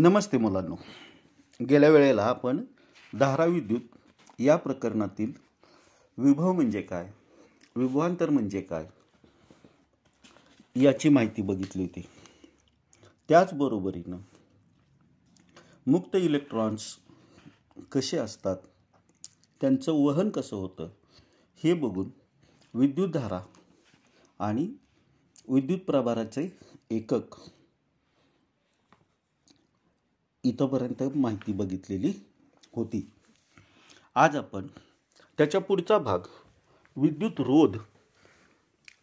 नमस्ते 0.00 0.38
मुलांनो. 0.38 0.76
गेल्या 1.68 1.88
वेळेला 1.90 2.22
आपण 2.22 2.64
धारा 3.18 3.44
विद्युत 3.44 4.40
या 4.40 4.56
प्रकरणातील 4.56 5.32
विभव 6.18 6.52
म्हणजे 6.52 6.82
काय 6.82 7.10
विभवांतर 7.76 8.30
म्हणजे 8.30 8.60
काय 8.60 8.86
याची 10.76 11.08
माहिती 11.08 11.42
बघितली 11.42 11.82
होती. 11.82 12.08
त्याचबरोबरीनं 13.28 14.18
मुक्त 15.86 16.16
इलेक्ट्रॉन्स 16.16 16.96
कसे 17.92 18.18
असतात 18.18 18.56
त्यांचं 19.60 19.92
वहन 19.92 20.30
कसं 20.30 20.56
होतं 20.56 20.88
हे 21.64 21.74
बघून 21.74 22.10
विद्युतधारा 22.74 23.40
आणि 24.40 24.68
विद्युत 25.48 25.78
प्रभाराचे 25.78 26.58
एकक 26.90 27.40
इथंपर्यंत 30.44 31.02
माहिती 31.16 31.52
बघितलेली 31.52 32.12
होती. 32.72 33.10
आज 34.14 34.36
आपण 34.36 34.66
त्याच्या 35.38 35.60
पुढचा 35.60 35.98
भाग 35.98 36.18
विद्युत 36.96 37.32
रोध 37.38 37.76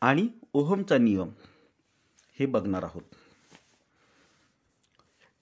आणि 0.02 0.28
ओहमचा 0.54 0.98
नियम 0.98 1.30
हे 2.40 2.46
बघणार 2.46 2.84
आहोत. 2.84 3.02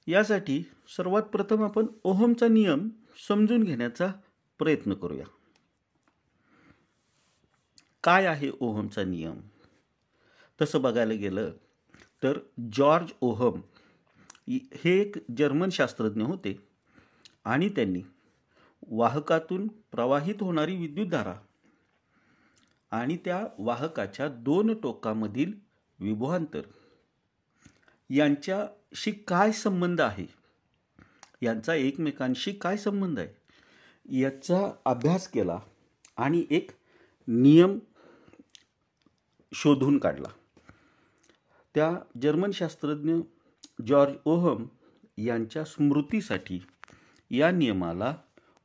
यासाठी 0.08 0.63
सर्वात 0.97 1.22
प्रथम 1.22 1.63
आपण 1.63 1.85
ओहमचा 2.03 2.47
नियम 2.47 2.89
समजून 3.28 3.63
घेण्याचा 3.63 4.11
प्रयत्न 4.59 4.94
करूया. 4.94 5.25
काय 8.03 8.25
आहे 8.25 8.52
ओहमचा 8.59 9.03
नियम? 9.03 9.39
तसं 10.61 10.81
बघायला 10.81 11.13
गेलं 11.13 11.52
तर 12.23 12.39
जॉर्ज 12.73 13.11
ओहम 13.22 13.61
हे 14.49 15.02
एक 15.02 15.16
जर्मन 15.38 15.69
शास्त्रज्ञ 15.69 16.23
होते. 16.23 16.67
आणि 17.45 17.69
त्यांनी 17.69 18.02
वाहकातून 18.88 19.67
प्रवाहित 19.67 20.35
होणारी 20.41 20.75
विद्युतधारा 20.75 21.35
आणि 22.91 23.17
त्या 23.25 23.47
वाहकाच्या 23.59 24.27
दोन 24.27 24.73
टोकामधील 24.73 25.53
विभवांतर 26.00 26.61
यांच्याशी 28.09 29.11
काय 29.11 29.52
संबंध 29.52 30.02
आहे? 30.02 30.25
यांचा 31.41 31.75
एकमेकांशी 31.75 32.52
काय 32.52 32.78
संबंध 32.78 33.19
आहे? 33.19 33.28
याचा 34.19 34.72
अभ्यास 34.85 35.28
केला 35.28 35.59
आणि 36.17 36.45
एक 36.50 36.72
नियम 37.28 37.80
शोधून 39.53 39.97
काढला. 39.97 40.28
त्या 41.75 41.91
जर्मन 42.22 42.51
शास्त्रज्ञ 42.51 43.13
जॉर्ज 43.79 44.13
ओहम 44.25 44.66
यांच्या 45.17 45.63
स्मृतीसाठी 45.63 46.59
या 47.31 47.51
नियमाला 47.51 48.16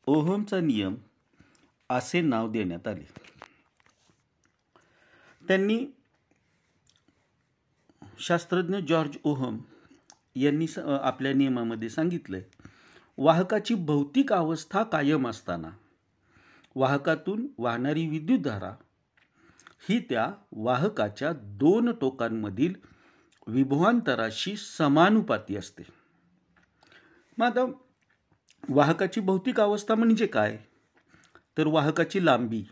ओहमचा 0.06 0.60
नियम 0.60 0.94
असे 1.90 2.20
नाव 2.20 2.50
देण्यात 2.50 2.88
आले. 2.88 3.04
त्यांनी 5.48 5.86
शास्त्रज्ञ 8.18 8.76
जॉर्ज 8.78 9.16
ओहम 9.24 9.58
यांनी 10.36 10.66
आपल्या 11.02 11.32
नियमामध्ये 11.32 11.88
सांगितलं 11.88 12.38
वाहकाची 13.18 13.74
भौतिक 13.74 14.32
अवस्था 14.32 14.82
कायम 14.82 15.28
असताना 15.28 15.70
वाहकातून 16.74 17.46
वाहणारी 17.58 18.06
विद्युतधारा 18.08 18.74
ही 19.88 19.98
त्या 20.00 20.32
वाहकाच्या 20.52 21.32
दोन 21.32 21.92
टोकांमधील 22.00 22.74
विभवांतराशी 23.48 24.56
समानुपाती 24.56 25.56
असते. 25.56 25.82
मग 27.38 27.46
आता 27.46 27.64
वाहकाची 28.68 29.20
भौतिक 29.20 29.60
अवस्था 29.60 29.94
म्हणजे 29.94 30.26
काय? 30.26 30.56
तर 31.58 31.66
वाहकाची 31.66 32.24
लांबी. 32.24 32.64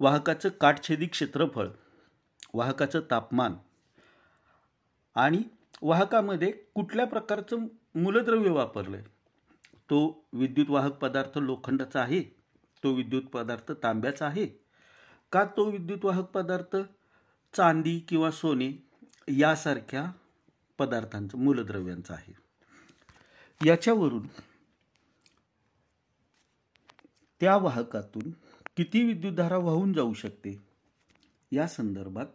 वाहकाचं 0.00 0.48
काटछेदी 0.48 1.06
क्षेत्रफळ 1.06 1.68
वाहकाचं 2.54 3.00
तापमान 3.10 3.54
आणि 5.16 5.42
वाहकामध्ये 5.82 6.50
कुठल्या 6.74 7.06
प्रकारचं 7.06 7.66
मूलद्रव्य 7.94 8.50
वापरलं 8.50 8.96
आहे 8.96 9.06
तो 9.90 10.26
विद्युत 10.32 10.70
वाहक 10.70 10.92
पदार्थ 10.92 11.38
लोखंडाचा 11.38 12.00
आहे 12.00 12.22
तो 12.82 12.92
विद्युत 12.92 13.22
पदार्थ 13.22 13.72
तांब्याचा 13.72 14.26
आहे 14.26 14.46
का 15.32 15.44
तो 15.44 15.70
विद्युत 15.70 16.04
वाहक 16.04 16.24
पदार्थ 16.24 16.76
चांदी 17.54 17.98
किंवा 17.98 18.30
सोने 18.30 18.88
यासारख्या 19.28 20.12
पदार्थांचं 20.78 21.38
मूलद्रव्यांचं 21.38 22.14
आहे. 22.14 22.32
याच्यावरून 23.68 24.26
त्या 27.40 27.56
वाहकातून 27.56 28.30
किती 28.76 29.04
विद्युतधारा 29.04 29.56
वाहून 29.56 29.92
जाऊ 29.92 30.12
शकते? 30.12 30.62
या 31.52 31.68
संदर्भात 31.68 32.26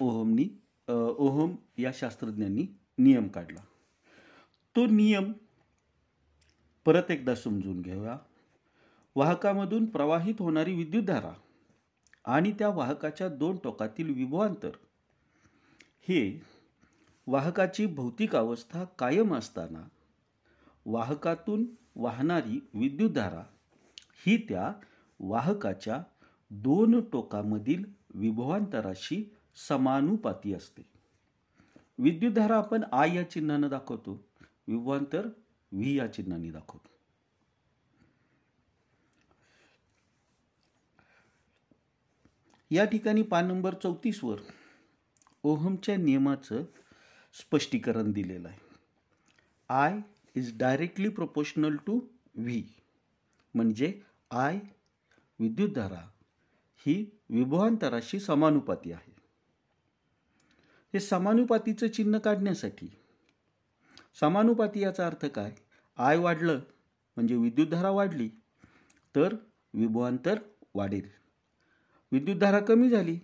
ओहमनी 0.00 0.48
ओहम 1.18 1.56
या 1.78 1.90
शास्त्रज्ञांनी 1.94 2.66
नियम 2.98 3.28
काढला. 3.28 3.60
तो 4.76 4.86
नियम 4.86 5.32
परत 6.84 7.10
एकदा 7.10 7.34
समजून 7.34 7.82
घेऊया. 7.82 8.18
वाहकामधून 9.16 9.86
प्रवाहित 9.86 10.34
होणारी 10.38 10.74
विद्युतधारा 10.74 11.32
आणि 12.28 12.52
त्या 12.52 12.68
वाहकाच्या 12.68 13.28
दोन 13.28 13.56
टोकातील 13.64 14.14
विभवांतर. 14.14 14.70
हे 16.08 16.42
वाहकाची 17.26 17.86
भौतिक 17.86 18.36
अवस्था 18.36 18.84
कायम 18.84 19.34
असताना 19.34 19.88
वाहकातून 20.86 21.66
वाहणारी 21.96 22.68
विद्युतधारा 22.74 23.42
ही 24.26 24.36
त्या 24.48 24.72
वाहकाच्या 25.20 26.02
दोन 26.50 27.00
टोकामधील 27.12 27.84
विभवांतराशी 28.14 29.34
समानुपाती 29.68 30.54
असते. 30.54 30.82
विद्युतधारा 31.98 32.58
आपण 32.58 32.84
आय 32.92 33.14
या 33.14 33.30
चिन्हानं 33.30 33.68
दाखवतो 33.68 34.24
विभवांतर 34.68 35.28
व्ही 35.72 35.98
या 35.98 36.12
चिन्हाने 36.12 36.50
दाखवतो. 36.50 36.97
या 42.70 42.84
ठिकाणी 42.84 43.22
पान 43.22 43.46
नंबर 43.46 43.74
चौतीसवर 43.74 44.40
ओहमच्या 45.42 45.96
नियमाचं 45.96 46.62
स्पष्टीकरण 47.34 48.12
दिलेलं 48.12 48.48
आहे. 48.48 48.58
I 49.68 49.98
is 50.34 50.58
directly 50.58 51.08
proportional 51.08 51.76
to 51.86 52.00
V 52.34 52.64
म्हणजे 53.54 54.00
आय 54.30 54.58
विद्युतधारा 55.38 56.08
ही 56.86 57.04
विभवांतराशी 57.30 58.20
समानुपाती 58.20 58.92
आहे. 58.92 59.12
हे 60.94 61.00
समानुपातीचं 61.00 61.88
चिन्ह 61.88 62.18
काढण्यासाठी 62.18 62.88
समानुपाती 64.20 64.80
याचा 64.80 65.06
अर्थ 65.06 65.26
काय? 65.26 65.52
आय 65.96 66.16
वाढलं 66.16 66.60
म्हणजे 67.16 67.36
विद्युतधारा 67.36 67.90
वाढली 67.90 68.28
तर 69.16 69.34
विभवांतर 69.74 70.38
वाढेल. 70.74 71.17
विद्युतधारा 72.12 72.60
कमी 72.60 72.88
झाली 72.88 73.18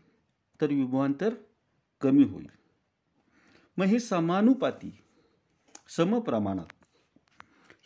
तर 0.60 0.66
विभवांतर 0.66 1.34
कमी 2.00 2.24
होईल. 2.24 2.46
मग 3.78 3.84
हे 3.84 3.98
समानुपाती 4.00 4.90
समप्रमाणात 5.96 6.72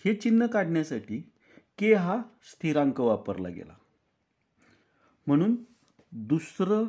हे 0.04 0.14
चिन्ह 0.14 0.46
काढण्यासाठी 0.46 1.20
के 1.78 1.92
हा 1.94 2.20
स्थिरांक 2.44 3.00
वापरला 3.00 3.48
गेला. 3.48 3.74
म्हणून 5.26 5.56
दुसरं 6.12 6.88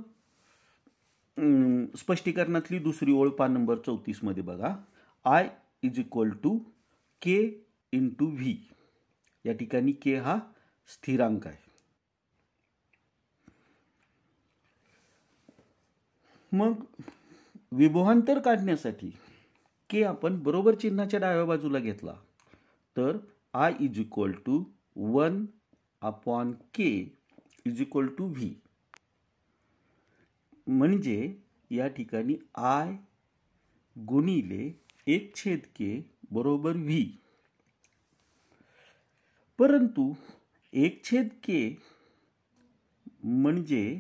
स्पष्टीकरणातली 1.98 2.80
दुसरी 2.80 3.12
ओळ 3.12 3.30
पान 3.30 3.54
नंबर 3.54 3.78
चौतीसमध्ये 3.78 4.44
बघा. 4.44 4.76
I 5.26 5.50
is 5.84 6.00
equal 6.00 6.30
to 6.44 6.58
K 7.22 7.40
into 7.94 8.30
V 8.30 8.58
या 9.46 9.54
ठिकाणी 9.54 9.92
के 9.92 10.16
हा 10.16 10.40
स्थिरांक 10.88 11.48
आहे. 11.48 11.69
मग 16.52 16.84
विभवांतर 17.72 18.40
काढण्यासाठी 18.40 19.12
के 19.90 20.04
आपण 20.04 20.40
बरोबर 20.44 20.76
चिन्हाच्या 20.76 21.20
डाव्या 21.20 21.46
बाजूला 21.46 21.80
घेतला 21.80 22.14
तर 22.98 23.18
I 23.54 23.74
is 23.80 24.00
equal 24.00 24.32
to 24.46 24.64
one 24.96 25.46
upon 26.02 26.52
K 26.74 26.90
is 27.66 27.82
equal 27.82 28.08
to 28.08 28.28
V 28.28 28.54
म्हणजे 30.68 31.34
या 31.72 31.88
ठिकाणी 31.88 32.36
आय 32.58 32.96
गुणिले 33.96 34.72
एक 35.08 35.36
छेद 35.36 35.60
के 35.76 36.00
बरोबर 36.32 36.78
व्ही 36.78 37.04
परंतु 39.60 40.14
एक 40.74 41.04
छेद 41.04 41.30
के 41.44 41.62
म्हणजे 43.24 44.00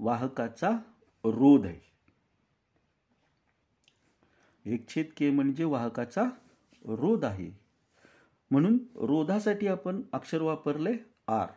वाहकाचा 0.00 0.70
रोध 1.30 1.66
आहे. 1.66 1.88
एक 4.64 4.88
छेद 4.88 5.06
के 5.16 5.30
म्हणजे 5.30 5.64
वाहकाचा 5.64 6.24
रोध 6.84 7.24
आहे. 7.24 7.60
म्हणून 8.50 8.78
रोधासाठी 8.94 9.66
आपण 9.66 10.02
अक्षर 10.12 10.42
वापरले 10.42 10.94
आर. 11.28 11.48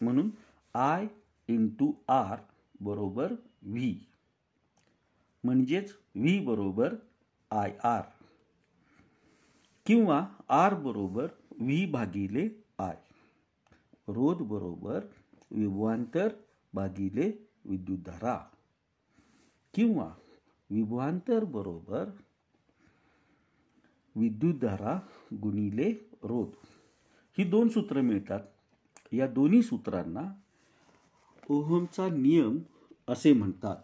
म्हणून 0.00 0.30
आय 0.74 1.06
इंटू 1.48 1.92
आर 2.08 2.36
बरोबर 2.80 3.32
व्ही. 3.62 4.00
म्हणजेच 5.44 5.96
व्ही 6.14 6.40
बरोबर 6.40 6.94
आय 7.50 7.78
आर. 7.84 8.02
किंवा 9.86 10.26
आर 10.48 10.74
बरोबर 10.74 11.26
व्ही 11.60 11.86
भागिले 11.86 12.48
आय. 12.78 12.96
रोध 14.08 14.36
बरोबर 14.42 15.04
विभवांतर 15.50 16.28
भागिले 16.74 17.48
विद्युतधारा. 17.64 18.51
किंवा 19.74 20.14
विभवांतर 20.70 21.44
बरोबर 21.44 22.10
विद्युतधारा 24.14 25.00
गुणिले 25.34 25.92
रोध. 26.22 26.50
ही 27.38 27.44
दोन 27.44 27.68
सूत्र 27.68 28.00
मिळतात. 28.00 28.40
या 29.12 29.26
दोन्ही 29.26 29.62
सूत्रांना 29.62 30.32
ओहमचा 31.50 32.08
नियम 32.08 32.58
असे 33.08 33.32
म्हणतात. 33.32 33.76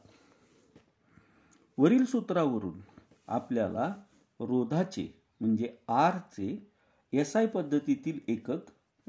वरील 1.79 2.05
सूत्रावरून 2.05 2.81
आपल्याला 3.26 3.94
रोधाचे 4.41 5.23
म्हणजे 5.41 5.76
आरचे 5.88 6.73
एस 7.12 7.37
आय 7.37 7.46
पद्धतीतील 7.46 8.20
एकक 8.29 8.58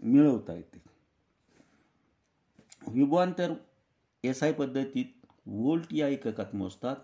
मिळवता 0.04 0.54
येते. 0.54 0.82
विभवांतर 2.88 3.54
एस 4.24 4.44
आय 4.44 4.52
पद्धतीत 4.54 5.19
वोल्ट 5.46 5.94
या 5.94 6.08
एककात 6.08 6.56
मोजतात 6.56 6.96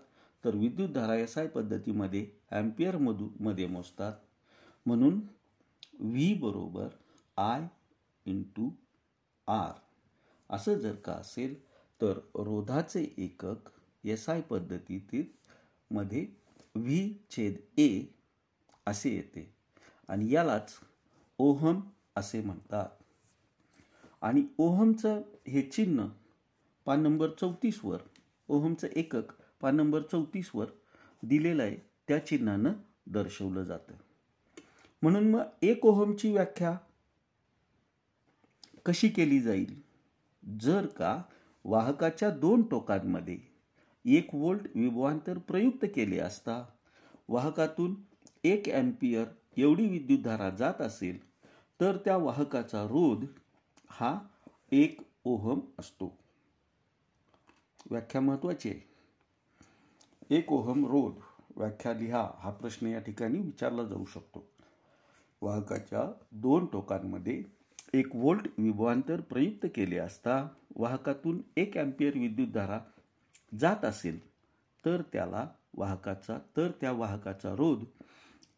तर 0.44 0.54
विद्युतधारा 0.54 1.14
एस 1.14 1.36
आय 1.38 1.46
पद्धतीमध्ये 1.46 2.26
ॲम्पियरमध्ये 2.50 3.66
मोजतात. 3.66 4.12
म्हणून 4.86 5.20
व्ही 6.00 6.32
बरोबर 6.34 6.88
आय 7.36 7.66
इंटू 8.26 8.70
आर 9.48 9.72
असं 10.50 10.74
जर 10.74 10.94
का 10.94 11.12
असेल 11.12 11.54
तर 12.00 12.18
रोधाचे 12.34 13.02
एकक 13.18 13.68
एस 14.04 14.28
आय 14.28 14.40
पद्धतीतील 14.40 15.24
मध्ये 15.90 16.26
व्ही 16.74 17.14
छेद 17.30 17.56
ए 17.78 18.04
असे 18.86 19.14
येते. 19.14 19.48
आणि 20.08 20.32
यालाच 20.34 20.74
ओहम 21.38 21.80
असे 22.16 22.40
म्हणतात. 22.42 22.88
आणि 24.22 24.42
ओहमचं 24.58 25.20
हे 25.48 25.62
चिन्ह 25.62 26.06
पान 26.86 27.02
नंबर 27.02 27.30
चौतीसवर 27.30 27.98
ओहमचं 28.48 28.86
एकक 28.86 29.32
पान 29.60 29.76
नंबर 29.76 30.02
चौतीसवर 30.02 30.66
दिलेलं 31.22 31.62
आहे. 31.62 31.76
त्या 32.08 32.26
चिन्हानं 32.26 32.72
दर्शवलं 33.06 33.62
जातं. 33.62 33.94
म्हणून 35.02 35.30
मग 35.30 35.42
एक 35.62 35.86
ओहमची 35.86 36.32
व्याख्या 36.32 36.76
कशी 38.86 39.08
केली 39.08 39.40
जाईल? 39.40 39.80
जर 40.60 40.86
का 40.86 41.22
वाहकाच्या 41.64 42.30
दोन 42.30 42.62
टोकांमध्ये 42.62 43.38
एक 44.04 44.34
वोल्ट 44.34 44.62
विभवांतर 44.74 45.38
प्रयुक्त 45.38 45.84
केले 45.94 46.18
असता 46.18 46.64
वाहकातून 47.28 47.94
एक 48.44 48.68
ॲम्पियर 48.68 49.24
एवढी 49.56 49.86
विद्युतधारा 49.86 50.50
जात 50.50 50.80
असेल 50.80 51.18
तर 51.80 51.96
त्या 51.96 52.16
वाहकाचा 52.16 52.82
रोध 52.84 53.24
हा 53.90 54.18
एक 54.72 55.00
ओहम 55.24 55.60
असतो. 55.78 56.25
व्याख्या 57.90 58.20
महत्वाची 58.20 58.70
आहे 58.70 60.34
एक 60.36 60.52
ओहम 60.52 60.86
रोध 60.86 61.18
व्याख्या 61.56 61.92
लिहा 61.94 62.28
हा 62.38 62.50
प्रश्न 62.50 62.86
या 62.86 63.00
ठिकाणी 63.00 63.38
विचारला 63.38 63.84
जाऊ 63.84 64.04
शकतो. 64.04 64.44
वाहकाच्या 65.42 66.04
दोन 66.42 66.66
टोकांमध्ये 66.66 67.42
एक 67.94 68.14
वोल्ट 68.16 68.48
विभवांतर 68.58 69.20
प्रयुक्त 69.20 69.66
केले 69.74 69.98
असता 69.98 70.46
वाहकातून 70.76 71.40
एक 71.56 71.76
ॲम्पियर 71.76 72.18
विद्युतधारा 72.18 72.78
जात 73.52 73.84
असेल 73.84 74.18
तर 74.84 75.02
त्याला 75.12 75.46
वाहकाचा 75.74 76.38
तर 76.56 76.70
त्या 76.80 76.92
वाहकाचा 76.92 77.54
रोध 77.56 77.84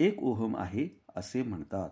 एक 0.00 0.22
ओहम 0.22 0.56
आहे 0.56 0.88
असे 1.16 1.42
म्हणतात. 1.42 1.90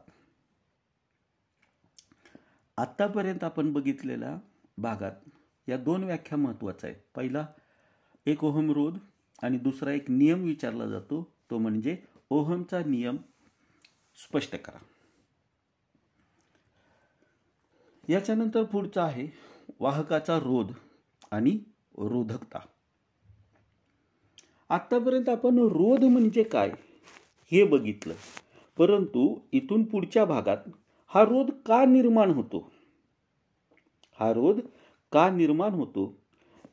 आत्तापर्यंत 2.79 3.45
आपण 3.45 3.73
बघितलेल्या 3.73 4.37
भागात 4.79 5.29
या 5.69 5.77
दोन 5.77 6.05
व्याख्या 6.05 6.39
महत्त्वाच्या 6.39 6.91
आहेत. 6.91 7.01
पहिला 7.15 7.47
एक 8.27 8.45
ओहम 8.45 8.71
रोध 8.71 8.99
आणि 9.43 9.59
दुसरा 9.59 9.93
एक 9.93 10.11
नियम 10.11 10.43
विचारला 10.43 10.87
जातो. 10.87 11.33
तो 11.51 11.59
म्हणजे 11.59 11.97
ओहमचा 12.31 12.79
नियम 12.79 13.17
स्पष्ट 14.17 14.57
करा. 14.57 14.79
याच्यानंतर 18.09 18.63
पुढचा 18.63 19.05
आहे 19.05 19.29
वाहकाचा 19.81 20.39
रोध 20.39 20.73
आणि 21.31 21.59
रोधकता. 21.99 22.59
आत्तापर्यंत 24.69 25.29
आपण 25.29 25.59
रोध 25.59 26.05
म्हणजे 26.05 26.43
काय 26.43 26.71
हे 27.53 27.65
बघितलं. 27.65 28.15
परंतु 28.79 29.39
इथून 29.53 29.85
पुढच्या 29.85 30.25
भागात 30.25 30.57
हा 31.07 31.23
रोध 31.23 31.51
का 31.51 31.85
निर्माण 31.85 32.31
होतो? 32.31 32.73
हा 34.21 34.33
रोध 34.33 34.61
का 35.17 35.31
निर्माण 35.31 35.71
होतो 35.71 36.19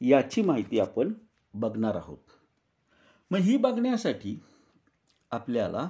याची 0.01 0.41
माहिती 0.41 0.79
आपण 0.79 1.13
बघणार 1.53 1.95
आहोत. 1.95 2.17
मग 3.31 3.37
ही 3.37 3.57
बघण्यासाठी 3.57 4.39
आपल्याला 5.31 5.89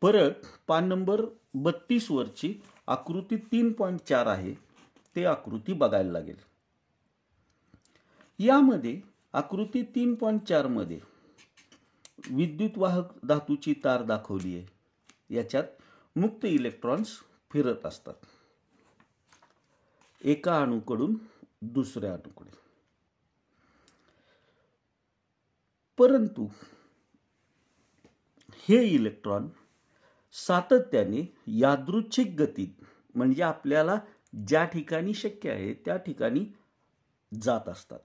परत 0.00 0.30
पान 0.66 0.88
नंबर 0.88 1.24
बत्तीसवरची 1.54 2.54
आकृती 2.86 3.36
तीन 3.36 3.72
पॉईंट 3.72 4.00
चार 4.00 4.26
आहे 4.26 4.54
ते 5.16 5.24
आकृती 5.24 5.72
बघायला 5.72 6.12
लागेल. 6.12 6.36
यामध्ये 8.38 9.00
आकृती 9.32 9.82
तीन 9.82 10.14
पॉईंट 10.14 10.42
चारमध्ये 10.42 11.00
विद्युतवाहक 12.30 13.26
धातूची 13.26 13.74
तार 13.84 14.02
दाखवली 14.02 14.56
आहे. 14.56 14.66
याच्यात 15.34 15.64
मुक्त 16.16 16.44
इलेक्ट्रॉन्स 16.44 17.18
फिरत 17.50 17.86
असतात. 17.86 18.14
एका 20.24 20.62
अणूकडून 20.62 21.16
दुसऱ्या 21.62 22.12
अणूकडे 22.12 22.50
परंतु 25.98 26.46
हे 28.68 28.84
इलेक्ट्रॉन 28.84 29.48
सातत्याने 30.32 31.34
यादृच्छिक 31.46 32.34
गतीत 32.38 32.84
म्हणजे 33.14 33.42
आपल्याला 33.42 33.98
ज्या 34.46 34.64
ठिकाणी 34.64 35.14
शक्य 35.14 35.50
आहे 35.50 35.74
त्या 35.74 35.96
ठिकाणी 35.96 36.44
जात 37.32 37.68
असतात. 37.68 37.98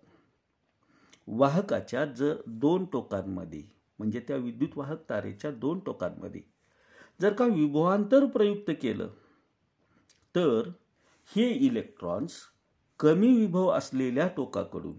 वाहकाच्या 1.27 2.05
जर 2.05 2.35
दोन 2.47 2.85
टोकांमध्ये 2.85 3.63
म्हणजे 3.99 4.19
त्या 4.19 4.35
विद्युत 4.35 4.77
वाहक 4.77 5.09
तारेच्या 5.09 5.51
दोन 5.51 5.79
टोकांमध्ये 5.79 6.41
जर 7.21 7.33
का 7.33 7.45
विभवांतर 7.45 8.25
प्रयुक्त 8.25 8.71
केलं 8.81 9.07
तर 10.35 10.69
हे 11.35 11.49
इलेक्ट्रॉन्स 11.49 12.39
कमी 12.99 13.35
विभव 13.35 13.69
असलेल्या 13.69 14.27
टोकाकडून 14.27 14.95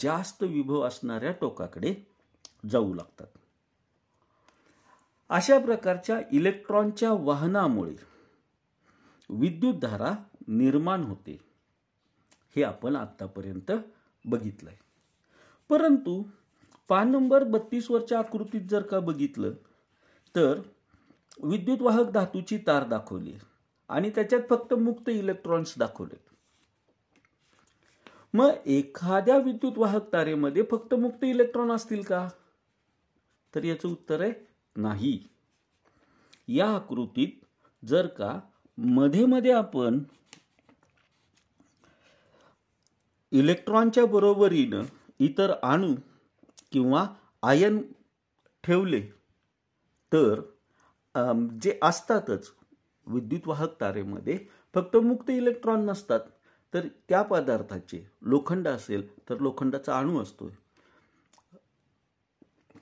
जास्त 0.00 0.42
विभव 0.42 0.82
असणाऱ्या 0.82 1.32
टोकाकडे 1.32 1.94
जाऊ 2.70 2.94
लागतात. 2.94 3.26
अशा 5.28 5.58
प्रकारच्या 5.58 6.20
इलेक्ट्रॉनच्या 6.32 7.12
वाहनामुळे 7.12 7.94
विद्युतधारा 9.30 10.14
निर्माण 10.48 11.02
होते 11.02 11.38
हे 12.56 12.62
आपण 12.62 12.96
आतापर्यंत 12.96 13.72
बघितलंय. 14.24 14.76
परंतु 15.68 16.22
पान 16.88 17.10
नंबर 17.10 17.44
बत्तीसवरच्या 17.44 18.18
आकृतीत 18.18 18.60
जर 18.60 18.82
का 18.82 19.00
बघितलं 19.00 19.52
तर 20.36 20.60
विद्युतवाहक 21.42 22.10
धातूची 22.10 22.58
तार 22.66 22.88
दाखवली 22.88 23.34
आणि 23.88 24.10
त्याच्यात 24.10 24.40
फक्त 24.50 24.74
मुक्त 24.74 25.08
इलेक्ट्रॉन्स 25.08 25.74
दाखवले 25.78 26.27
मग 28.34 28.66
एखाद्या 28.66 29.36
विद्युत 29.38 29.78
वाहक 29.78 30.12
तारेमध्ये 30.12 30.62
फक्त 30.70 30.94
मुक्त 30.94 31.24
इलेक्ट्रॉन 31.24 31.70
असतील 31.72 32.02
का? 32.02 32.28
तर 33.54 33.64
याचं 33.64 33.88
उत्तर 33.88 34.20
आहे 34.20 34.32
नाही. 34.76 35.18
या 36.48 36.66
आकृतीत 36.74 37.44
जर 37.82 38.06
का 38.18 38.38
मध्ये 38.78 39.24
मध्ये 39.26 39.52
आपण 39.52 39.98
इलेक्ट्रॉनच्या 43.32 44.04
बरोबरीनं 44.06 44.84
इतर 45.20 45.50
अणू 45.62 45.94
किंवा 46.72 47.06
आयन 47.42 47.80
ठेवले 48.64 49.00
तर 50.12 50.40
जे 51.62 51.78
असतातच 51.82 52.50
विद्युत 53.06 53.48
वाहक 53.48 53.80
तारेमध्ये 53.80 54.38
फक्त 54.74 54.96
मुक्त 54.96 55.30
इलेक्ट्रॉन 55.30 55.84
नसतात. 55.86 56.20
तर 56.74 56.86
त्या 57.08 57.22
पदार्थाचे 57.22 58.04
लोखंड 58.22 58.68
असेल 58.68 59.06
तर 59.28 59.40
लोखंडाचा 59.40 59.98
अणू 59.98 60.22
असतो 60.22 60.48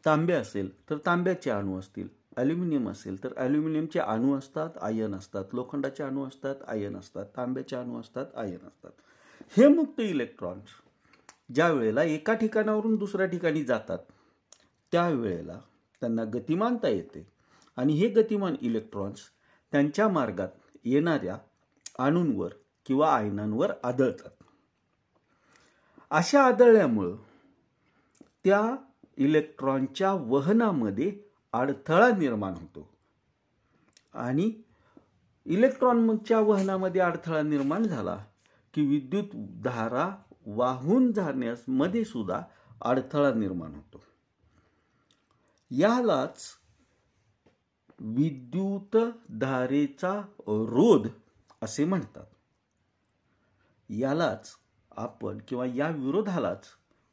तांबे 0.05 0.33
असेल 0.33 0.71
तर 0.91 0.99
तांब्याचे 1.07 1.51
अणू 1.51 1.79
असतील. 1.79 2.09
ॲल्युमिनियम 2.37 2.89
असेल 2.89 3.23
तर 3.25 3.33
ॲल्युमिनियमचे 3.37 3.99
अणू 3.99 4.37
असतात 4.39 4.77
आयन 4.83 5.15
असतात. 5.15 5.45
लोखंडाचे 5.53 6.03
अणू 6.03 6.27
असतात 6.27 6.55
आयन 6.69 6.97
असतात. 6.97 7.25
तांब्याचे 7.37 7.77
अणू 7.77 8.01
असतात 8.01 8.37
आयन 8.37 8.67
असतात. 8.67 8.91
हे 9.57 9.69
मुक्त 9.69 10.01
इलेक्ट्रॉन्स 10.01 10.75
ज्या 11.55 11.69
वेळेला 11.69 12.03
एका 12.03 12.35
ठिकाणावरून 12.35 12.97
दुसऱ्या 12.97 13.27
ठिकाणी 13.27 13.63
जातात 13.65 13.99
त्यावेळेला 14.93 15.59
त्यांना 16.03 16.25
गतिमानता 16.25 16.89
येते. 16.89 17.27
आणि 17.79 17.93
हे 17.93 18.09
गतिमान 18.09 18.55
इलेक्ट्रॉन्स 18.61 19.21
त्यांच्या 19.73 20.09
मार्गात 20.09 20.49
येणाऱ्या 20.85 21.37
अणूंवर 21.99 22.53
किंवा 22.87 23.17
आयनांवर 23.17 23.73
आदळतात. 23.85 24.31
अशा 26.11 26.45
आदळल्यामुळं 26.45 27.17
त्या 28.45 28.77
इलेक्ट्रॉनच्या 29.17 30.13
वहनामध्ये 30.13 31.21
अडथळा 31.53 32.11
निर्माण 32.11 32.53
होतो. 32.53 32.89
आणि 34.15 34.53
इलेक्ट्रॉनच्या 35.45 36.41
वहनामध्ये 36.41 37.01
अडथळा 37.01 37.43
निर्माण 37.43 37.83
झाला 37.83 38.25
की 38.75 38.87
विद्युत 38.87 39.25
धारा 39.65 40.17
वाहून 40.47 41.13
जाण्यास 41.13 41.65
मध्ये 41.69 42.05
सुद्धा 42.05 42.43
अडथळा 42.83 43.35
निर्माण 43.35 43.75
होतो. 43.75 44.03
यालाच 45.71 46.43
विद्युत 47.99 48.97
धारेचा 49.29 50.23
रोध 50.39 51.09
असे 51.63 51.85
म्हणतात. 51.85 52.27
यालाच 53.89 54.55
आपण 54.97 55.39
किंवा 55.49 55.67
या 55.67 55.89
विरोधालाच 55.89 56.65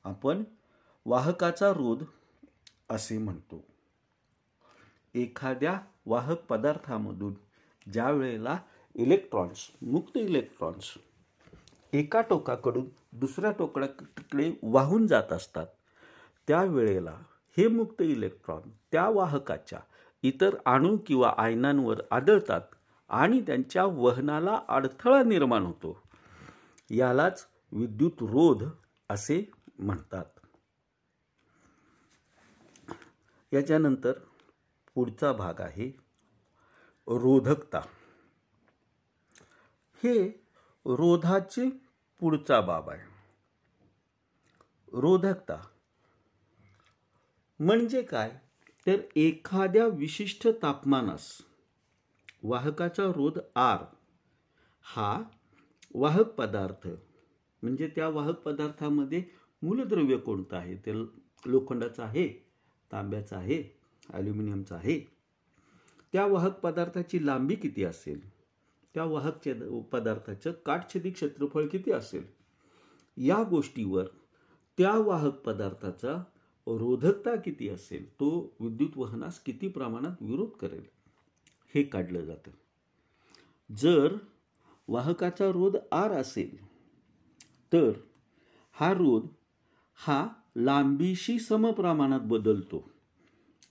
आपण 0.03 0.43
वाहकाचा 1.05 1.69
रोध 1.69 2.03
असे 2.89 3.17
म्हणतो. 3.17 3.63
एखाद्या 5.15 5.79
वाहक 6.05 6.45
पदार्थामधून 6.45 7.33
ज्या 7.93 8.09
वेळेला 8.11 8.57
इलेक्ट्रॉन्स 8.95 9.69
मुक्त 9.81 10.17
इलेक्ट्रॉन्स 10.17 10.93
एका 11.93 12.21
टोकाकडून 12.21 12.85
दुसऱ्या 13.13 13.51
टोकाकडे 13.51 14.51
वाहून 14.63 15.07
जात 15.07 15.33
असतात 15.33 15.67
त्यावेळेला 16.47 17.17
हे 17.57 17.67
मुक्त 17.67 18.01
इलेक्ट्रॉन 18.01 18.69
त्या 18.91 19.09
वाहकाच्या 19.09 19.79
इतर 20.23 20.55
अणू 20.65 20.97
किंवा 20.97 21.33
आयनांवर 21.37 22.01
आदळतात 22.11 22.61
आणि 23.09 23.41
त्यांच्या 23.41 23.85
वहनाला 23.85 24.61
अडथळा 24.67 25.23
निर्माण 25.23 25.63
होतो. 25.63 26.03
यालाच 26.95 27.47
विद्युत 27.71 28.11
रोध 28.21 28.63
असे 29.09 29.51
म्हणतात. 29.79 30.25
याच्यानंतर 33.53 34.11
पुढचा 34.95 35.31
भाग 35.33 35.61
आहे 35.61 35.89
रोधकता. 37.07 37.81
हे 40.03 40.27
रोधाचे 40.85 41.69
पुढचा 42.19 42.61
बाब 42.61 42.89
आहे. 42.89 43.11
रोधकता 44.93 45.61
म्हणजे 47.59 48.01
काय? 48.01 48.39
तर 48.87 49.01
एखाद्या 49.15 49.87
विशिष्ट 49.87 50.47
तापमानास 50.47 51.37
वाहकाचा 52.43 53.03
रोध 53.05 53.39
आर 53.55 53.83
हा 54.81 55.23
वाहक 55.93 56.25
पदार्थ. 56.25 56.87
म्हणजे 57.63 57.87
त्या 57.87 58.07
वाहक 58.07 58.35
पदार्थामध्ये 58.35 59.23
मूलद्रव्य 59.61 60.17
कोणतं 60.17 60.55
आहे? 60.55 60.75
ते 60.75 61.01
लोखंडाचं 61.45 62.03
आहे 62.03 62.27
तांब्याचं 62.91 63.35
आहे 63.35 63.63
ॲल्युमिनियमचं 64.09 64.75
आहे. 64.75 64.99
त्या 66.13 66.25
वाहक 66.25 66.59
पदार्थाची 66.59 67.25
लांबी 67.25 67.55
किती 67.55 67.83
असेल? 67.83 68.29
त्या 68.93 69.03
वाहक 69.03 69.49
पदार्थाचं 69.91 70.51
काटछेदी 70.51 71.11
क्षेत्रफळ 71.11 71.67
किती 71.67 71.91
असेल? 71.91 72.25
या 73.17 73.43
गोष्टीवर 73.43 74.05
त्या 74.77 74.97
वाहक 74.97 75.33
पदार्थाचा 75.33 76.23
रोधकता 76.67 77.35
किती 77.35 77.69
असेल? 77.69 78.13
तो 78.13 78.55
विद्युत 78.59 78.89
वहनास 78.95 79.39
किती 79.39 79.67
प्रमाणात 79.67 80.21
विरोध 80.21 80.49
करेल? 80.49 80.83
हे 81.75 81.83
काढलं 81.83 82.21
जातं. 82.21 82.51
जर 83.75 84.15
वाहकाचा 84.87 85.47
रोध 85.51 85.77
आर 85.91 86.11
असेल 86.11 86.65
तर 87.73 87.91
हा 88.73 88.93
रोध 88.93 89.27
हा 89.95 90.27
लांबीशी 90.55 91.39
समप्रमाणात 91.39 92.19
बदलतो. 92.19 92.91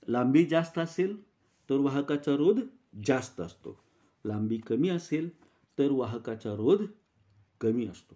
लांबी 0.08 0.44
जास्त 0.44 0.78
असेल 0.78 1.22
तर 1.70 1.76
वाहकाचा 1.76 2.36
रोध 2.36 2.60
जास्त 3.06 3.40
असतो. 3.40 3.78
लांबी 4.24 4.56
कमी 4.56 4.88
असेल 4.88 5.28
तर 5.78 5.90
वाहकाचा 5.90 6.54
रोध 6.54 6.82
कमी 7.60 7.86
असतो. 7.86 8.14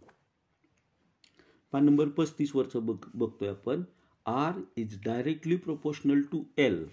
पान 1.73 1.85
नंबर 1.85 2.09
पस्तीस 2.09 2.57
वरचं 2.57 2.87
बघ 2.87 2.97
बघतोय 3.15 3.49
आपण. 3.49 3.83
R 4.27 4.61
is 4.77 4.99
directly 5.05 5.57
proportional 5.57 6.23
to 6.23 6.43
L 6.59 6.87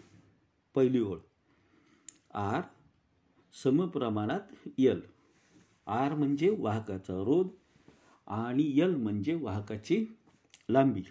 पहिली 0.75 0.99
ओळ. 0.99 1.17
आर 2.33 2.61
समप्रमाणात 3.63 4.69
एल 4.77 5.01
आर 5.87 6.13
म्हणजे 6.13 6.55
वाहकाचा 6.59 7.13
रोध 7.13 7.47
आणि 8.27 8.63
यल 8.79 8.95
म्हणजे 8.95 9.33
वाहकाची 9.35 10.05
लांबी. 10.69 11.01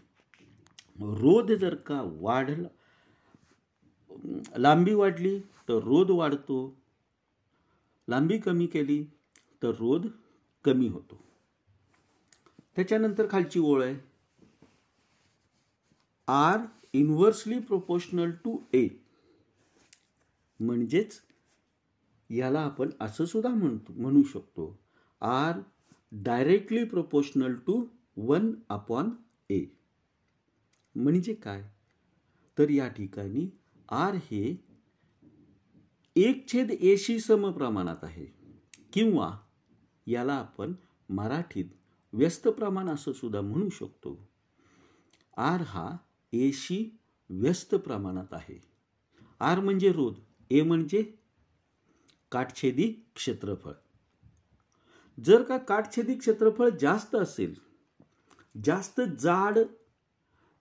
रोध 1.01 1.53
जर 1.53 1.75
का 1.75 2.01
वाढला 2.21 2.69
लांबी 4.57 4.95
वाढली 4.95 5.39
तर 5.39 5.79
रोध 5.79 6.11
वाढतो. 6.11 6.77
लांबी 8.09 8.39
कमी 8.39 8.67
केली 8.67 9.05
तर 9.63 9.71
रोध 9.71 10.07
कमी 10.65 10.89
होतो. 10.89 11.21
त्याच्यानंतर 12.77 13.27
खालची 13.31 13.61
ओळ 13.61 13.85
आहे. 13.85 13.97
R 16.29 16.59
inversely 16.93 17.59
proportional 17.59 18.31
to 18.31 18.59
A. 18.73 18.89
म्हणजेच 20.61 21.21
याला 22.33 22.61
आपण 22.61 22.91
असं 23.01 23.25
सुद्धा 23.25 23.55
म्हणतो 23.55 23.93
म्हणू 23.93 24.23
शकतो. 24.23 24.79
R 25.21 25.61
directly 26.13 26.85
proportional 26.85 27.55
to 27.55 27.85
one 28.17 28.55
upon 28.69 29.11
A 29.51 29.65
म्हणजे 30.95 31.35
काय? 31.35 31.71
तर 32.59 32.71
या 32.71 32.89
ठिकाणी 32.89 33.51
आर 33.89 34.15
हे 34.15 34.65
एक 36.17 36.53
छेद 36.53 36.71
एशी 36.71 37.21
समप्रमाणात 37.21 37.97
आहे. 38.03 38.27
किंवा 38.93 39.39
याला 40.07 40.35
आपण 40.35 40.73
मराठीत 41.09 41.65
व्यस्त 42.13 42.49
प्रमाण 42.49 42.89
असं 42.89 43.13
सुद्धा 43.13 43.41
म्हणू 43.41 43.69
शकतो. 43.69 44.29
आर 45.37 45.61
हा 45.61 45.97
एशी 46.33 46.99
व्यस्त 47.31 47.75
प्रमाणात 47.75 48.35
आहे. 48.35 48.61
आर 49.41 49.61
म्हणजे 49.61 49.93
रोध 49.93 50.15
ए 50.51 50.63
म्हणजे 50.63 51.22
काटछेदी 52.33 52.93
क्षेत्रफळ. 53.15 53.73
जर 55.25 55.43
का 55.43 55.57
काटछेदी 55.59 56.15
क्षेत्रफळ 56.15 56.69
जास्त 56.81 57.15
असेल 57.15 57.55
जास्त 58.65 59.01
जाड 59.01 59.59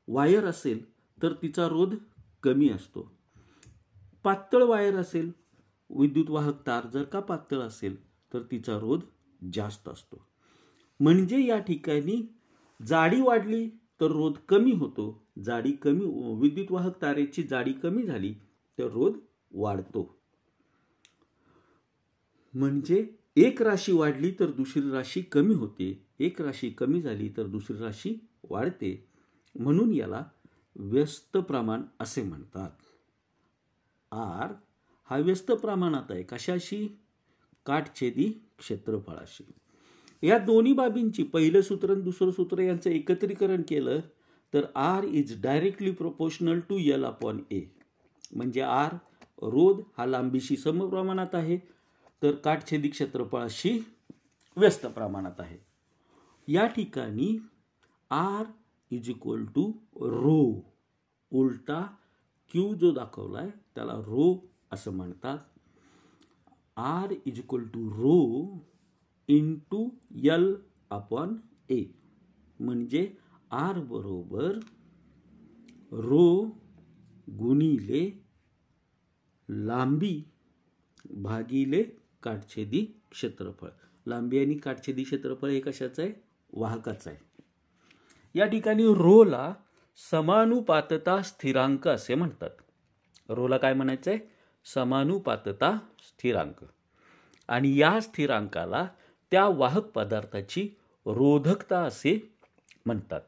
वायर 0.07 0.45
असेल 0.45 0.83
तर 1.23 1.33
तिचा 1.33 1.67
रोध 1.67 1.95
कमी 2.43 2.69
असतो. 2.69 3.11
पातळ 4.23 4.63
वायर 4.63 4.95
असेल 4.95 5.31
विद्युत 5.89 6.29
वाहक 6.29 6.67
तार 6.67 6.87
जर 6.87 7.03
का 7.03 7.19
पातळ 7.19 7.59
असेल 7.59 7.95
तर 8.33 8.41
तिचा 8.51 8.77
रोध 8.79 9.01
जास्त 9.53 9.89
असतो. 9.89 10.27
म्हणजे 10.99 11.45
या 11.45 11.59
ठिकाणी 11.59 12.21
जाडी 12.87 13.21
वाढली 13.21 13.69
तर 14.01 14.11
रोध 14.11 14.33
कमी 14.49 14.71
होतो. 14.71 15.23
जाडी 15.45 15.71
कमी 15.71 16.05
विद्युत 16.39 16.71
वाहक 16.71 17.01
तारेची 17.01 17.43
जाडी 17.43 17.73
कमी 17.73 18.03
झाली 18.03 18.33
तर 18.79 18.83
रोध 18.83 19.19
वाढतो. 19.51 20.20
म्हणजे 22.53 23.05
एक 23.35 23.61
राशी 23.61 23.91
वाढली 23.91 24.31
तर 24.39 24.51
दुसरी 24.51 24.91
राशी 24.91 25.21
कमी 25.21 25.53
होते. 25.53 26.05
एक 26.19 26.41
राशी 26.41 26.69
कमी 26.69 27.01
झाली 27.01 27.29
तर 27.37 27.47
दुसरी 27.47 27.77
राशी 27.77 28.27
वाढते. 28.49 29.07
म्हणून 29.55 29.93
याला 29.93 30.23
व्यस्त 30.75 31.37
प्रमाण 31.37 31.81
असे 31.99 32.23
म्हणतात. 32.23 32.69
आर 34.11 34.53
हा 35.09 35.17
व्यस्त 35.17 35.51
प्रमाणात 35.51 36.11
आहे. 36.11 36.23
कशाशी? 36.23 36.87
काटछेदी 37.65 38.29
क्षेत्रफळाशी. 38.59 39.43
या 40.23 40.37
दोन्ही 40.37 40.73
बाबींची 40.73 41.23
पहिलं 41.23 41.61
सूत्र 41.61 41.91
आणि 41.91 42.01
दुसरं 42.01 42.31
सूत्र 42.31 42.59
यांचं 42.59 42.89
एकत्रीकरण 42.89 43.61
केलं 43.61 43.99
तर 44.53 44.65
R 44.75 45.03
is 45.03 45.41
directly 45.41 45.91
proportional 45.91 46.59
to 46.59 46.77
L 46.79 47.05
upon 47.05 47.39
A 47.51 47.61
म्हणजे 48.35 48.61
आर 48.61 48.93
रोध 49.41 49.81
हा 49.97 50.05
लांबीशी 50.05 50.57
समप्रमाणात 50.57 51.35
आहे. 51.35 51.57
तर 52.21 52.35
काटछेदी 52.35 52.89
क्षेत्रफळाशी 52.89 53.79
व्यस्त 54.57 54.85
प्रमाणात 54.85 55.39
आहे. 55.39 55.57
या 56.47 56.65
ठिकाणी 56.67 57.37
R 58.11 58.43
is 58.91 59.09
equal 59.09 59.45
to 59.45 59.71
rho 60.01 60.41
उलटा 61.31 61.81
क्यू 62.53 62.73
जो 62.73 62.91
दाखवला 62.91 63.39
आहे 63.39 63.49
त्याला 63.75 63.93
रो 63.93 64.35
असं 64.71 64.91
म्हणतात. 64.91 65.37
R 66.77 67.13
is 67.25 67.39
equal 67.39 67.63
to 67.67 67.89
rho 67.89 68.59
into 69.71 69.89
L 70.23 70.53
upon 70.89 71.35
A 71.69 71.83
म्हणजे 72.59 73.09
आर 73.51 73.79
बरोबर 73.79 74.59
रो 75.91 76.43
गुणिले 77.37 78.09
लांबी 79.49 80.23
भागिले 81.05 81.83
काटछेदी 82.23 82.85
क्षेत्रफळ. 83.11 83.67
लांबी 84.05 84.39
आणि 84.39 84.57
काटछेदी 84.57 85.03
क्षेत्रफळ 85.03 85.49
हे 85.49 85.59
कशाचं 85.59 86.03
आहे? 86.03 86.11
वाहकाचं 86.53 87.09
आहे. 87.09 87.43
या 88.35 88.45
ठिकाणी 88.45 88.85
रोला 88.85 89.53
समानुपातता 90.11 91.21
स्थिरांक 91.21 91.87
असे 91.87 92.15
म्हणतात. 92.15 92.49
रोला 93.29 93.57
काय 93.57 93.73
म्हणायचं 93.73 94.11
आहे 94.11 94.19
समानुपातता 94.65 95.79
स्थिरांक. 95.99 96.65
आणि 97.47 97.79
या 97.79 97.99
स्थिरांकाला 97.99 98.87
त्या 99.31 99.47
वाहक 99.47 99.83
पदार्थाची 99.83 100.69
रोधकता 101.05 101.79
असे 101.79 102.33
म्हणतात. 102.85 103.21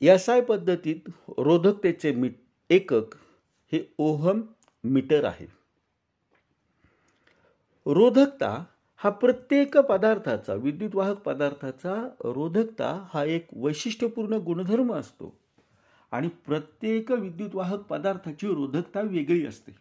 एस 0.00 0.28
आय 0.28 0.40
पद्धतीत 0.40 1.10
रोधकतेचे 1.28 2.12
मी 2.12 2.30
एकक 2.70 3.14
हे 3.72 3.94
ओहम 3.98 4.40
मीटर 4.84 5.24
आहे. 5.24 5.46
रोधकता 7.86 8.64
हा 8.96 9.10
प्रत्येक 9.10 9.76
पदार्थाचा 9.76 10.54
विद्युत 10.54 10.94
वाहक 10.94 11.16
पदार्थाचा 11.16 11.94
रोधकता 12.24 13.08
हा 13.14 13.24
एक 13.24 13.46
वैशिष्ट्यपूर्ण 13.52 14.32
गुणधर्म 14.32 14.92
असतो 14.92 15.38
आणि 16.12 16.28
प्रत्येक 16.28 17.10
विद्युत 17.10 17.54
वाहक 17.54 17.80
पदार्थाची 17.80 18.46
रोधकता 18.46 19.00
वेगळी 19.00 19.46
असते. 19.46 19.72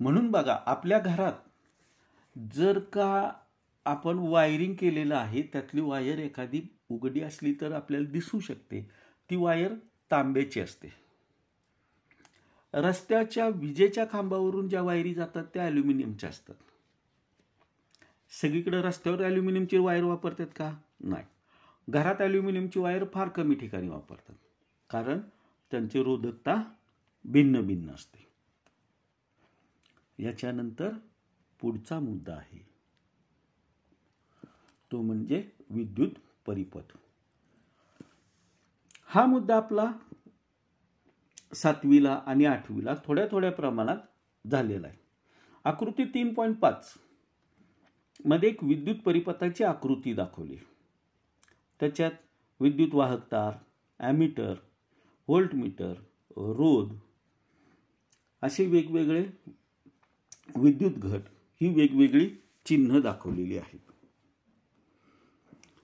म्हणून 0.00 0.30
बघा 0.30 0.58
आपल्या 0.66 0.98
घरात 0.98 1.32
जर 2.54 2.78
का 2.78 3.32
आपण 3.84 4.18
वायरिंग 4.18 4.74
केलेलं 4.74 5.16
आहे 5.16 5.42
त्यातली 5.42 5.80
वायर 5.80 6.18
एखादी 6.18 6.60
उघडी 6.90 7.20
असली 7.20 7.54
तर 7.60 7.72
आपल्याला 7.72 8.08
दिसू 8.08 8.40
शकते. 8.40 8.90
ती 9.30 9.36
वायर 9.36 9.74
तांब्याची 10.10 10.60
असते. 10.60 10.99
रस्त्याच्या 12.74 13.48
विजेच्या 13.48 14.04
खांबावरून 14.12 14.68
ज्या 14.68 14.82
वायरी 14.82 15.14
जातात 15.14 15.44
त्या 15.54 15.64
ॲल्युमिनियमच्या 15.64 16.30
असतात. 16.30 16.54
सगळीकडे 18.30 18.82
रस्त्यावर 18.82 19.24
ॲल्युमिनियमची 19.24 19.78
वायर 19.78 20.04
वापरतात 20.04 20.46
का? 20.56 20.76
नाही. 21.00 21.24
घरात 21.88 22.14
ॲल्युमिनियमची 22.20 22.80
वायर 22.80 23.04
फार 23.14 23.28
कमी 23.28 23.54
ठिकाणी 23.54 23.88
वापरतात. 23.88 24.34
कारण 24.90 25.20
त्यांची 25.70 26.02
रोधकता 26.02 26.62
भिन्न 27.24 27.60
भिन्न 27.60 27.90
असते. 27.90 28.28
याच्यानंतर 30.18 30.88
पुढचा 31.60 32.00
मुद्दा 32.00 32.34
आहे. 32.34 32.70
तो 34.92 35.02
म्हणजे 35.02 35.50
विद्युत 35.70 36.10
परिपथ. 36.46 36.96
हा 39.06 39.26
मुद्दा 39.26 39.56
आपला 39.56 39.92
सातवीला 41.52 42.20
आणि 42.26 42.44
आठवीला 42.44 42.94
थोड्या 43.06 43.26
थोड्या 43.30 43.50
प्रमाणात 43.52 43.96
झालेला 44.44 44.86
आहे. 44.86 44.98
आकृती 45.64 46.04
तीन 46.04 46.32
पॉईंट 46.34 46.58
पाच 46.58 46.92
मध्ये 48.24 48.48
एक 48.48 48.62
विद्युत 48.64 48.96
परिपथाची 48.96 49.64
आकृती 49.64 50.12
दाखवली 50.14 50.56
त्याच्यात 51.80 52.10
विद्युत 52.60 52.94
वाहक 52.94 53.20
तार 53.32 53.52
ॲमीटर 54.00 54.54
व्होल्टमीटर 55.28 55.92
रोध 56.56 56.92
असे 58.42 58.66
वेगवेगळे 58.66 59.24
विद्युत 60.56 60.92
घट 60.92 61.20
ही 61.60 61.68
वेगवेगळी 61.74 62.28
चिन्ह 62.66 63.00
दाखवलेली 63.00 63.58
आहेत. 63.58 63.80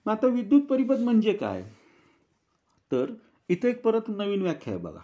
मग 0.06 0.12
आता 0.12 0.26
विद्युत 0.26 0.62
परिपथ 0.62 1.00
म्हणजे 1.00 1.32
काय? 1.32 1.62
तर 2.92 3.12
इथे 3.48 3.68
एक 3.68 3.82
परत 3.82 4.08
नवीन 4.08 4.42
व्याख्या 4.42 4.72
आहे 4.74 4.82
बघा. 4.82 5.00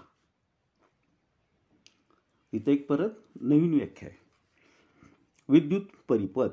इथे 2.53 2.73
एक 2.73 2.87
परत 2.87 3.11
नवीन 3.41 3.75
व्याख्या 3.75 4.09
आहे. 4.09 4.19
विद्युत 5.49 5.83
परिपथ. 6.09 6.49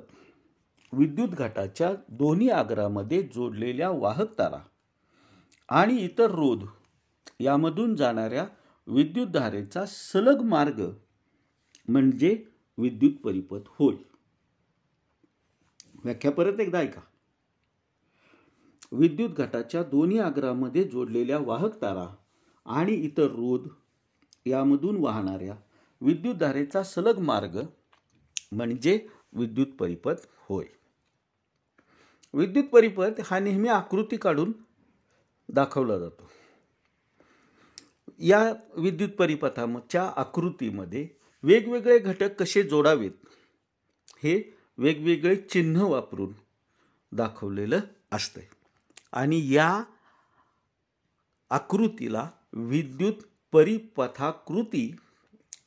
विद्युत 0.93 1.29
घाटाच्या 1.29 1.93
दोन्ही 2.09 2.49
आग्रामध्ये 2.49 3.23
जोडलेल्या 3.23 3.89
वाहक 3.89 4.37
तारा 4.39 4.59
आणि 5.69 5.97
इतर 5.97 6.31
रोध 6.31 6.63
यामधून 7.39 7.95
जाणाऱ्या 7.95 8.47
विद्युत 8.87 9.27
धारेचा 9.27 9.85
सलग 9.87 10.41
मार्ग 10.41 10.91
म्हणजे 11.87 12.43
विद्युत 12.77 13.11
परिपथ 13.23 13.59
होय. 13.67 13.95
व्याख्या 16.03 16.31
परत 16.31 16.59
एकदा 16.59 16.79
ऐका. 16.79 17.01
विद्युत 18.91 19.29
घटाच्या 19.29 19.83
दोन्ही 19.83 20.19
आग्रामध्ये 20.19 20.83
जोडलेल्या 20.83 21.37
वाहक 21.37 21.81
तारा 21.81 22.15
आणि 22.65 22.93
इतर 22.93 23.23
रोध 23.23 23.67
यामधून 24.45 24.97
वाहणाऱ्या 24.97 25.55
विद्युतधारेचा 26.01 26.83
सलग 26.83 27.19
मार्ग 27.19 27.61
म्हणजे 28.51 29.07
विद्युत 29.33 29.67
परिपथ 29.67 30.27
होय. 30.35 30.65
विद्युत 32.33 32.65
परिपथ 32.65 33.21
हा 33.25 33.39
नेहमी 33.39 33.67
आकृती 33.67 34.17
काढून 34.17 34.51
दाखवला 35.49 35.97
जातो. 35.97 36.29
या 38.19 38.53
विद्युत 38.77 39.09
परिपथाच्या 39.09 40.13
आकृतीमध्ये 40.15 41.07
वेगवेगळे 41.43 41.99
घटक 41.99 42.39
कसे 42.39 42.63
जोडावेत 42.63 43.11
हे 44.23 44.57
वेगवेगळे 44.77 45.35
चिन्ह 45.35 45.83
वापरून 45.83 46.33
दाखवलेलं 47.11 47.79
असतं 48.11 48.41
आणि 49.11 49.53
या 49.55 49.83
आकृतीला 51.49 52.29
विद्युत 52.53 53.13
परिपथाकृती 53.51 54.95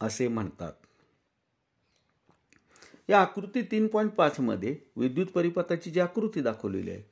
असे 0.02 0.28
म्हणतात. 0.28 0.72
या 3.08 3.20
आकृती 3.20 3.62
तीन 3.62 3.86
पॉईंट 3.86 4.10
पाचमध्ये 4.10 4.76
विद्युत 4.96 5.26
परिपथाची 5.26 5.90
जी 5.90 6.00
आकृती 6.00 6.40
दाखवलेली 6.40 6.90
आहे 6.90 7.02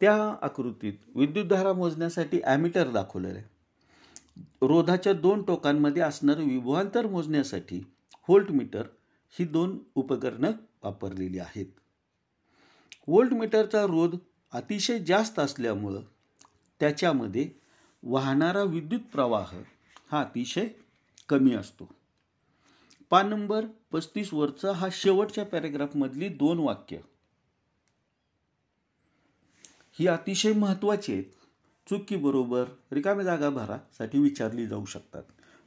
त्या 0.00 0.14
आकृतीत 0.42 0.92
विद्युतधारा 1.14 1.72
मोजण्यासाठी 1.72 2.40
ॲमीटर 2.44 2.90
दाखवलेलं 2.90 3.38
आहे. 3.38 3.46
रोधाच्या 4.62 5.12
दोन 5.12 5.42
टोकांमध्ये 5.42 6.02
असणारं 6.02 6.44
विभवांतर 6.44 7.06
मोजण्यासाठी 7.06 7.78
व्होल्टमीटर 8.28 8.86
ही 9.34 9.44
दोन 9.44 9.78
उपकरणं 9.94 10.52
वापरलेली 10.82 11.38
आहेत. 11.38 11.66
व्होल्टमीटरचा 13.08 13.82
रोध 13.82 14.16
अतिशय 14.52 14.98
जास्त 14.98 15.38
असल्यामुळं 15.38 16.02
त्याच्यामध्ये 16.80 17.48
वाहणारा 18.02 18.62
विद्युत 18.62 19.00
प्रवाह 19.12 19.54
हा 20.10 20.20
अतिशय 20.20 20.68
कमी 21.28 21.54
असतो. 21.54 21.88
पान 23.10 23.28
नंबर 23.28 23.64
पस्तीस 23.92 24.32
वरचा 24.34 24.72
हा 24.72 24.88
शेवटच्या 24.92 25.44
पॅरेग्राफमधली 25.44 26.28
दोन 26.28 26.58
वाक्य. 26.58 26.96
ही 29.98 30.06
अतिशय 30.06 30.52
महत्त्वाची 30.52 31.12
आहेत. 31.12 31.24
चुकी 31.86 32.16
बरोबर 32.16 32.64
रिकाम्या 32.92 33.24
जागा 33.24 33.50
भरासाठी 33.50 34.18
विचारली 34.18 34.66
जाऊ 34.66 34.84
शकतात. 34.84 35.22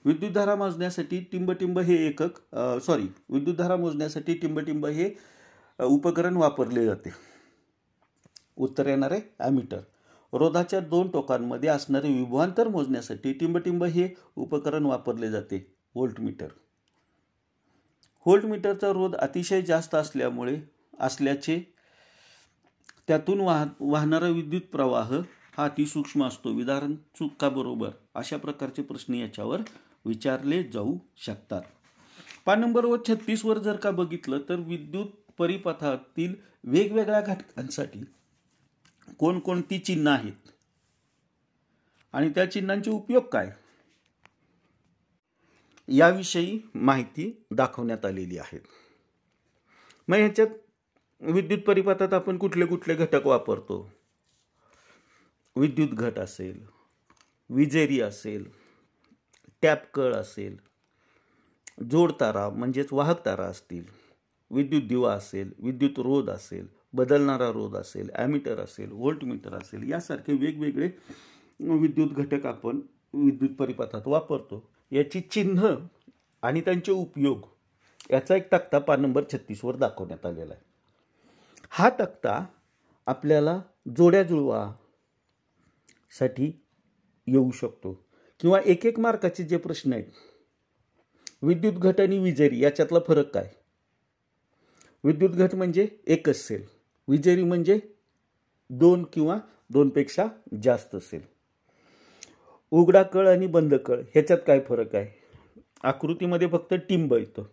विद्युतधारा 0.05 0.55
मोजण्यासाठी 0.55 1.19
टिंबटिंब 1.31 1.79
हे 1.79 1.95
एकक 2.07 2.39
सॉरी 2.85 3.07
विद्युतधारा 3.29 3.75
मोजण्यासाठी 3.75 4.33
टिंबटिंब 4.37 4.85
हे 4.85 5.09
उपकरण 5.79 6.37
वापरले 6.37 6.85
जाते. 6.85 7.13
उत्तर 8.57 8.87
येणारे 8.87 9.19
ॲमिटर 9.39 9.79
रोधाच्या 10.33 10.79
दोन 10.79 11.09
टोकांमध्ये 11.11 11.69
असणारे 11.69 12.13
विभवांतर 12.13 12.67
मोजण्यासाठी 12.67 13.33
टिंबटिंब 13.33 13.83
हे 13.83 14.09
उपकरण 14.35 14.85
वापरले 14.85 15.29
जाते 15.31 15.65
व्होल्टमीटर 15.95 16.47
व्होल्टमीटरचा 18.25 18.91
रोध 18.91 19.15
अतिशय 19.15 19.61
जास्त 19.61 19.95
असल्यामुळे 19.95 20.61
असल्याचे 20.99 21.73
त्यातून 23.07 23.41
वाह 23.41 23.65
वाहणारा 23.79 24.27
विद्युत 24.27 24.61
प्रवाह 24.61 25.13
हा 25.57 25.65
अतिसूक्ष्म 25.65 26.25
असतो. 26.25 26.49
विधारण 26.49 26.95
चुकाबरोबर 26.95 27.89
अशा 28.15 28.37
प्रकारचे 28.37 28.81
प्रश्न 28.81 29.13
याच्यावर 29.13 29.61
विचारले 30.05 30.63
जाऊ 30.63 30.97
शकतात. 31.17 31.61
पान 32.45 32.61
नंबर 32.61 32.85
व 32.85 32.97
छत्तीसवर 33.07 33.57
जर 33.57 33.75
का 33.75 33.91
बघितलं 33.91 34.39
तर 34.49 34.55
विद्युत 34.55 35.31
परिपथातील 35.37 36.35
वेगवेगळ्या 36.63 37.21
घटकांसाठी 37.21 38.03
कोणकोणती 39.19 39.79
चिन्ह 39.79 40.11
आहेत? 40.11 40.49
आणि 42.13 42.29
त्या 42.29 42.51
चिन्हांचे 42.51 42.91
उपयोग 42.91 43.23
काय? 43.23 43.51
याविषयी 45.93 46.59
माहिती 46.75 47.31
दाखवण्यात 47.51 48.05
आलेली 48.05 48.37
आहे. 48.37 48.59
मग 50.07 50.17
ह्याच्यात 50.17 50.47
विद्युत 51.21 51.59
परिपथात 51.59 52.13
आपण 52.13 52.37
कुठले 52.37 52.65
कुठले 52.65 52.95
घटक 52.95 53.27
वापरतो? 53.27 53.89
विद्युत 55.55 55.89
घट 55.89 56.19
असेल 56.19 56.61
विजेरी 57.49 57.99
असेल 58.01 58.45
टॅपकळ 59.61 60.13
असेल 60.13 60.55
जोडतारा 61.91 62.49
म्हणजेच 62.49 62.87
वाहक 62.91 63.25
तारा 63.25 63.45
असतील 63.45 63.83
विद्युत 64.51 64.83
दिवा 64.83 65.13
असेल 65.13 65.51
विद्युत 65.59 65.99
रोध 65.99 66.29
असेल 66.29 66.67
बदलणारा 66.93 67.51
रोध 67.51 67.75
असेल 67.75 68.09
ॲमीटर 68.15 68.59
असेल 68.59 68.91
व्होल्टमीटर 68.91 69.53
असेल 69.53 69.89
यासारखे 69.91 70.33
वेगवेगळे 70.33 70.89
विद्युत 71.59 72.09
घटक 72.09 72.45
आपण 72.45 72.79
विद्युत 73.13 73.55
परिपथात 73.55 74.07
वापरतो. 74.07 74.72
याची 74.93 75.21
चिन्ह 75.21 75.75
आणि 76.41 76.61
त्यांचे 76.61 76.91
उपयोग 76.91 77.45
याचा 78.11 78.35
एक 78.35 78.51
तक्ता 78.51 78.79
पान 78.79 79.01
नंबर 79.01 79.23
छत्तीसवर 79.33 79.75
दाखवण्यात 79.75 80.25
आलेला 80.25 80.53
आहे. 80.53 80.63
हा 81.69 81.89
तक्ता 81.89 82.45
आपल्याला 83.07 83.61
जोड्या 83.97 84.23
जुळवा 84.23 84.73
साठी 86.19 86.51
येऊ 87.27 87.51
शकतो. 87.51 88.05
किंवा 88.39 88.59
एक 88.65 88.85
एक 88.85 88.99
मार्काचे 88.99 89.43
जे 89.43 89.57
प्रश्न 89.57 89.93
आहेत 89.93 90.11
विद्युत 91.41 91.73
घट 91.73 92.01
आणि 92.01 92.19
विजेरी 92.19 92.63
याच्यातला 92.63 92.99
फरक 93.07 93.33
काय? 93.33 93.49
विद्युत 95.03 95.29
घट 95.29 95.55
म्हणजे 95.55 95.87
एकच 96.07 96.47
सेल 96.47 96.63
विजेरी 97.07 97.43
म्हणजे 97.43 97.79
दोन 98.69 99.03
किंवा 99.13 99.39
दोनपेक्षा 99.69 100.27
जास्त 100.63 100.95
असेल 100.95 101.32
उघडा 102.73 103.01
कळ 103.03 103.27
आणि 103.27 103.47
बंद 103.47 103.73
कळ 103.85 103.99
ह्याच्यात 104.11 104.39
काय 104.47 104.59
फरक 104.59 104.95
आहे? 104.95 105.07
आकृतीमध्ये 105.83 106.47
फक्त 106.47 106.73
टिंब 106.89 107.13
येतं. 107.13 107.43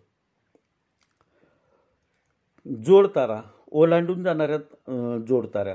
जोडतारा 2.66 3.40
ओलांडून 3.72 4.22
जाणाऱ्या 4.22 5.18
जोडतारा 5.28 5.74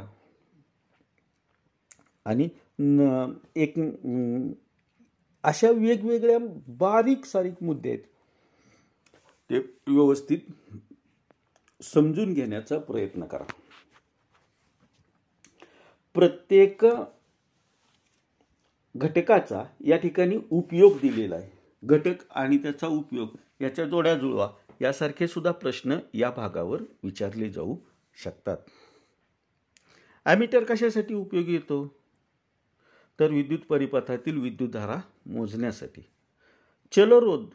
आणि 2.26 2.48
एक 3.56 3.74
अशा 5.44 5.70
वेगवेगळ्या 5.72 6.38
बारीक 6.78 7.26
सारीक 7.26 7.64
मुद्दे 7.64 7.90
आहेत. 7.90 8.04
ते 9.50 9.58
व्यवस्थित 9.88 10.40
समजून 11.82 12.34
घेण्याचा 12.34 12.78
प्रयत्न 12.80 13.26
करा. 13.26 13.44
प्रत्येक 16.16 16.86
घटकाचा 18.98 19.64
या 19.86 19.98
ठिकाणी 19.98 20.38
उपयोग 20.50 20.98
दिलेला 20.98 21.36
आहे. 21.36 21.52
घटक 21.84 22.16
आणि 22.32 22.58
त्याचा 22.58 22.88
उपयोग 22.88 23.30
याच्या 23.62 23.86
जोड्या 23.86 24.16
जुळवा 24.16 24.50
यासारखे 24.82 25.28
सुद्धा 25.28 25.52
प्रश्न 25.52 25.98
या 26.14 26.30
भागावर 26.30 26.82
विचारले 27.04 27.50
जाऊ 27.50 27.78
शकतात. 28.24 28.58
ॲमिटर 30.26 30.64
कशासाठी 30.64 31.14
उपयोगी 31.14 31.54
येतो? 31.54 31.96
तर 33.20 33.32
विद्युत 33.32 33.60
परिपथातील 33.60 34.42
विद्युतधारा 34.42 34.98
मोजण्यासाठी. 35.26 36.02
चलरोध 36.92 37.46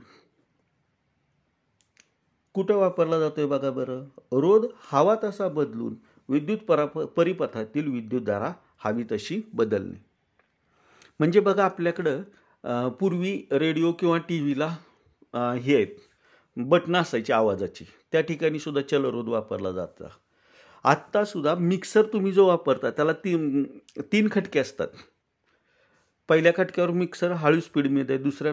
कुठं 2.52 2.74
वापरला 2.74 3.20
जातोय 3.20 3.46
बघा 3.46 3.70
बरं. 3.70 4.04
रोध 4.32 4.66
हवा 4.78 5.16
तसा 5.24 5.48
बदलून 5.48 5.94
विद्युत 6.28 6.58
पराप 6.58 6.98
परिपथातील 6.98 7.92
विद्युतधारा 7.92 8.52
हवी 8.78 9.04
तशी 9.12 9.42
बदलणे. 9.54 10.09
म्हणजे 11.20 11.40
बघा 11.40 11.64
आपल्याकडं 11.64 12.88
पूर्वी 13.00 13.36
रेडिओ 13.52 13.92
किंवा 14.00 14.16
टी 14.28 14.40
व्हीला 14.40 14.66
हे 15.34 15.74
आहेत 15.76 15.96
बटणं 16.56 16.98
असायची 17.00 17.32
आवाजाची. 17.32 17.84
त्या 18.12 18.20
ठिकाणी 18.20 18.58
सुद्धा 18.58 18.80
चलरोध 18.90 19.28
वापरला 19.28 19.72
जाता. 19.72 20.08
आत्तासुद्धा 20.84 21.54
मिक्सर 21.54 22.02
तुम्ही 22.12 22.32
जो 22.32 22.46
वापरता 22.46 22.90
त्याला 22.90 23.12
तीन 23.24 23.62
तीन 24.12 24.28
खटके 24.32 24.58
असतात. 24.60 24.88
पहिल्या 26.28 26.52
खटक्यावर 26.56 26.90
मिक्सर 26.90 27.32
हळू 27.32 27.60
स्पीडमध्ये 27.60 28.16
दुसऱ्या 28.18 28.52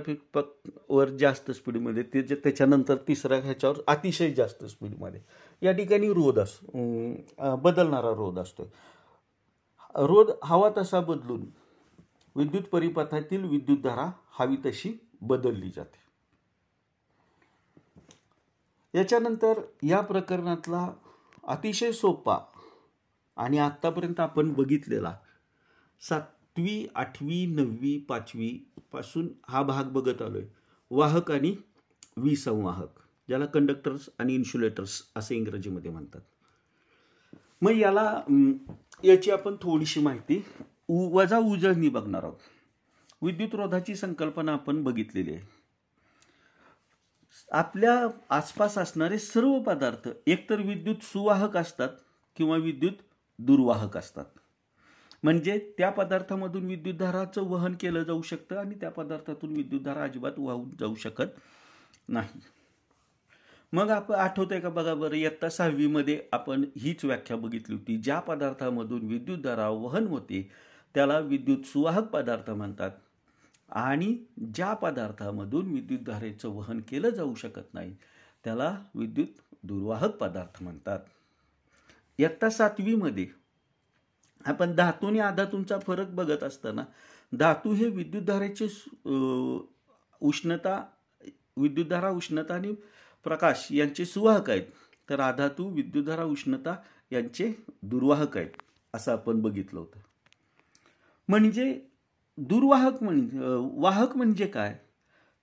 वर 0.90 1.10
जास्त 1.20 1.52
स्पीडमध्ये 1.52 2.04
ते 2.14 2.22
त्याच्यानंतर 2.34 2.96
तिसऱ्या 3.08 3.38
ह्याच्यावर 3.44 3.78
अतिशय 3.88 4.32
जास्त 4.38 4.66
स्पीडमध्ये. 4.66 5.22
या 5.62 5.72
ठिकाणी 5.72 6.08
रोध 6.14 6.40
अस 6.40 6.58
बदलणारा 7.64 8.10
रोध 8.18 8.40
असतो 8.40 8.70
रोध 10.08 10.32
हवा 10.44 10.70
तसा 10.78 11.00
बदलून 11.02 11.46
विद्युत 12.38 12.64
परिपथातील 12.64 13.44
विद्युतधारा 13.44 14.12
हवी 14.32 14.56
तशी 14.66 14.94
बदलली 15.22 15.70
जाते. 15.76 16.08
याच्यानंतर 18.98 19.60
या 19.84 20.02
प्रकरणातला 20.02 20.94
अतिशय 21.44 21.92
सोपा 21.92 22.38
आणि 23.38 23.58
आत्तापर्यंत 23.58 24.20
आपण 24.20 24.54
बघितलेला 24.54 25.18
सातवी 26.02 26.88
आठवी 26.96 27.46
नववी 27.46 27.98
पाचवी 28.00 28.72
पासून 28.92 29.28
हा 29.48 29.62
भाग 29.64 29.84
बघत 29.84 30.22
आलोय. 30.22 30.46
वाहक 30.92 31.32
आणि 31.32 31.56
विसंवाहक 32.18 33.00
ज्याला 33.28 33.46
कंडक्टर्स 33.46 34.10
आणि 34.20 34.36
इन्शुलेटर्स 34.36 35.04
असे 35.16 35.36
इंग्रजीमध्ये 35.36 35.92
म्हणतात. 35.92 36.22
मग 37.62 37.72
याला 37.72 38.22
याची 39.04 39.32
आपण 39.32 39.56
थोडीशी 39.62 40.00
माहिती 40.00 40.46
उ 40.90 41.18
वजा 41.18 41.38
उजळणी 41.38 41.90
बघणार 41.90 42.24
आहोत. 42.24 42.38
विद्युत 43.22 43.56
रोधाची 43.56 43.96
संकल्पना 43.96 44.54
आपण 44.54 44.84
बघितलेली 44.84 45.34
आहे. 45.34 45.42
आपल्या 47.52 48.08
आसपास 48.30 48.78
असणारे 48.78 49.20
सर्व 49.20 49.60
पदार्थ 49.60 50.10
एकतर 50.28 50.62
विद्युत 50.62 50.96
सुवाहक 51.02 51.58
असतात 51.58 51.90
किंवा 52.36 52.58
विद्युत 52.58 52.92
दुर्वाहक 53.40 53.98
असतात. 53.98 54.26
म्हणजे 55.24 55.74
त्या 55.78 55.90
पदार्थामधून 55.90 56.66
विद्युतधाराचं 56.66 57.42
वहन 57.42 57.76
केलं 57.76 58.04
जाऊ 58.04 58.22
शकतं 58.22 58.58
आणि 58.58 58.76
त्या 58.76 58.92
पदार्थातून 58.92 59.56
विद्युतधारा 59.56 60.04
अजिबात 60.04 60.32
वाहून 60.38 60.70
जाऊ 60.80 60.96
शकत 60.96 61.40
नाही. 62.10 62.40
मग 63.74 63.90
आपण 63.90 64.16
आठवतंय 64.16 64.60
का 64.60 64.70
बघा 64.70 64.94
बरं 64.94 65.16
इयत्ता 65.16 65.50
सहावीमध्ये 65.50 66.24
आपण 66.32 66.66
हीच 66.78 67.06
व्याख्या 67.06 67.38
बघितली 67.38 67.76
होती. 67.76 67.98
ज्या 67.98 68.20
पदार्थामधून 68.20 69.08
विद्युतधारा 69.08 69.70
वहन 69.70 70.08
होते 70.08 70.52
त्याला 70.98 71.18
विद्युत 71.20 71.66
सुवाहक 71.66 72.04
पदार्थ 72.04 72.50
म्हणतात. 72.50 72.92
आणि 73.70 74.16
ज्या 74.56 74.74
पदार्थामधून 74.74 75.72
विद्युतधारेचं 75.72 76.50
वहन 76.50 76.80
केलं 76.82 77.10
जाऊ 77.10 77.36
शकत 77.36 77.74
नाही 77.74 77.96
त्याला 78.44 78.70
विद्युत 78.96 79.56
दुर्वाहक 79.64 80.16
पदार्थ 80.18 80.64
म्हणतात. 80.64 81.00
इयत्ता 82.18 82.50
सातवीमध्ये 82.50 83.28
आपण 84.46 84.76
धातू 84.76 85.08
आणि 85.08 85.20
आधातूंचा 85.20 85.78
फरक 85.80 86.10
बघत 86.10 86.44
असताना 86.44 86.86
धातू 87.34 87.74
हे 87.74 87.90
विद्युतधारेचे 87.90 88.68
उष्णता 90.22 90.84
विद्युतधारा 91.58 92.10
उष्णता 92.10 92.54
आणि 92.54 92.74
प्रकाश 93.24 93.68
यांचे 93.72 94.06
सुवाहक 94.06 94.50
आहेत. 94.50 94.66
तर 95.10 95.20
आधातू 95.20 95.70
विद्युतधारा 95.70 96.24
उष्णता 96.24 96.76
यांचे 97.12 97.54
दुर्वाहक 97.84 98.38
आहेत 98.38 98.62
असं 98.94 99.12
आपण 99.12 99.42
बघितलं 99.42 99.80
होतं. 99.80 100.00
म्हणजे 101.30 101.82
दुर्वाहक 102.38 103.04
म्हणजे 103.04 103.38
वाहक 103.82 104.16
म्हणजे 104.18 104.48
काय? 104.48 104.78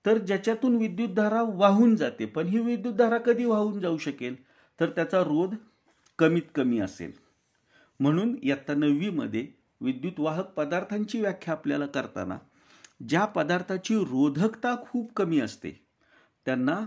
तर 0.04 0.18
ज्याच्यातून 0.18 0.76
विद्युतधारा 0.76 1.42
वाहून 1.42 1.94
जाते 1.96 2.26
पण 2.26 2.46
ही 2.46 2.58
विद्युतधारा 2.58 3.18
कधी 3.18 3.44
वाहून 3.44 3.80
जाऊ 3.80 3.98
शकेल? 3.98 4.34
तर 4.80 4.90
त्याचा 4.90 5.20
रोध 5.20 5.54
कमीत 6.18 6.42
कमी 6.54 6.78
असेल. 6.78 7.12
म्हणून 8.00 8.34
इयत्ता 8.42 8.74
नववीमध्ये 8.74 9.46
विद्युत 9.80 10.20
वाहक 10.20 10.46
पदार्थांची 10.46 11.20
व्याख्या 11.20 11.54
आपल्याला 11.54 11.86
करताना 11.86 12.38
ज्या 13.08 13.24
पदार्थाची 13.24 13.94
रोधकता 13.96 14.74
खूप 14.82 15.12
कमी 15.12 15.40
असते 15.40 15.70
त्यांना 16.46 16.80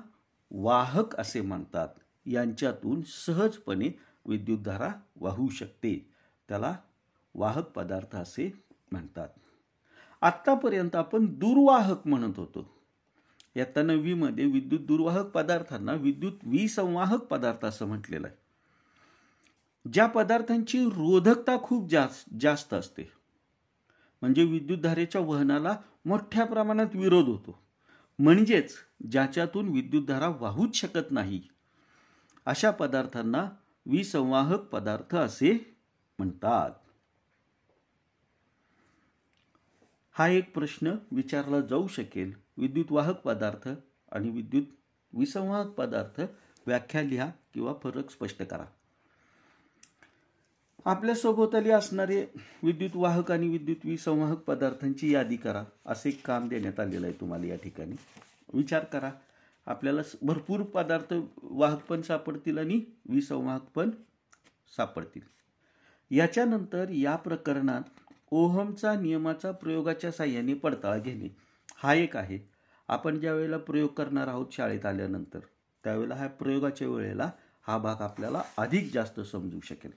वाहक 0.52 1.16
असे 1.16 1.42
म्हणतात. 1.42 1.88
यांच्यातून 2.26 3.02
सहजपणे 3.08 3.90
विद्युतधारा 4.26 4.90
वाहू 5.16 5.50
शकते. 5.50 6.12
त्याला 6.50 6.76
वाहक 7.36 7.70
पदार्थ 7.70 8.16
असे 8.16 8.52
म्हणतात. 8.92 9.30
आत्तापर्यंत 10.22 10.96
आपण 10.96 11.26
दुर्वाहक 11.26 12.08
म्हणत 12.08 12.34
होतो. 12.38 12.78
इयत्ता 13.56 13.82
नववीमध्ये 13.82 14.46
विद्युत 14.46 14.82
दुर्वाहक 14.82 15.26
पदार्थांना 15.26 15.94
विद्युत 15.94 16.34
विसंवाहक 16.44 17.20
पदार्थ 17.20 17.66
असं 17.66 17.86
म्हटलेलं 17.86 18.28
आहे. 18.28 18.48
ज्या 19.94 20.08
पदार्थांची 20.08 20.86
रोधकता 20.86 21.58
खूप 21.64 21.90
जास्त 21.90 22.30
जास्त 22.40 22.74
असते. 22.74 23.12
म्हणजे 24.22 24.44
विद्युतधारेच्या 24.44 25.22
वहनाला 25.22 25.78
मोठ्या 26.06 26.46
प्रमाणात 26.46 26.96
विरोध 26.96 27.26
होतो. 27.26 27.60
म्हणजेच 28.20 28.74
ज्याच्यातून 29.12 29.70
विद्युतधारा 29.70 30.28
वाहूच 30.28 30.76
शकत 30.76 31.12
नाही 31.12 31.42
अशा 32.46 32.72
पदार्थांना 32.72 33.50
विसंवाहक 33.86 34.60
पदार्थ 34.60 35.16
असे 35.16 35.78
म्हणतात. 36.20 36.72
हा 40.18 40.28
एक 40.28 40.54
प्रश्न 40.54 40.96
विचारला 41.12 41.62
जाऊ 41.62 41.88
शकेल. 41.88 42.34
विद्युत 42.58 42.86
वाहक 42.90 43.16
पदार्थ 43.16 43.70
आणि 44.12 44.30
विद्युत 44.30 44.64
विसंवाहक 45.14 45.68
पदार्थ 45.68 46.22
व्याख्या 46.68 47.02
लिहा 47.02 47.32
किंवा 47.54 47.74
फरक 47.84 48.10
स्पष्ट 48.12 48.44
करा. 48.44 48.66
आपल्या 50.86 51.16
सभोवताली 51.16 51.70
असणारे 51.70 52.26
विद्युत 52.64 52.92
वाहक 52.96 53.32
आणि 53.32 53.50
विद्युत 53.50 53.78
विसंवाहक 53.84 54.38
पदार्थांची 54.38 55.14
यादी 55.14 55.36
करा. 55.36 55.64
असे 55.86 56.12
काम 56.12 56.48
देण्यात 56.48 56.80
आलेलं 56.80 57.08
आहे 57.08 57.20
तुम्हाला 57.20 57.46
या 57.46 57.56
ठिकाणी. 57.56 57.96
विचार 58.54 58.84
करा. 58.84 59.12
आपल्याला 59.66 60.02
भरपूर 60.22 60.62
पदार्थ 60.62 61.14
वाहक 61.42 61.86
पण 61.86 62.02
सापडतील 62.02 62.58
आणि 62.58 62.82
विसंवाहक 63.10 63.64
पण 63.76 63.90
सापडतील. 64.78 65.22
याच्यानंतर 66.12 66.90
या 66.90 67.16
प्रकरणात 67.16 67.82
ओहमचा 68.32 68.94
नियमाचा 68.96 69.52
प्रयोगाच्या 69.52 70.12
साह्याने 70.12 70.54
पडताळा 70.54 70.98
घेणे. 70.98 71.28
हा 71.76 71.94
एक 71.94 72.18
आहे. 72.18 72.40
आपण 72.88 73.20
ज्या 73.20 73.34
वेळेला 73.34 73.58
प्रयोग 73.58 73.90
करणार 73.90 74.28
आहोत 74.28 74.46
शाळेत 74.52 74.86
आल्यानंतर 74.86 75.40
त्यावेळेला 75.84 76.16
ह्या 76.16 76.28
प्रयोगाच्या 76.28 76.88
वेळेला 76.88 77.30
हा 77.68 77.78
भाग 77.78 78.02
आपल्याला 78.02 78.42
अधिक 78.58 78.94
जास्त 78.94 79.20
समजू 79.20 79.60
शकेल. 79.64 79.92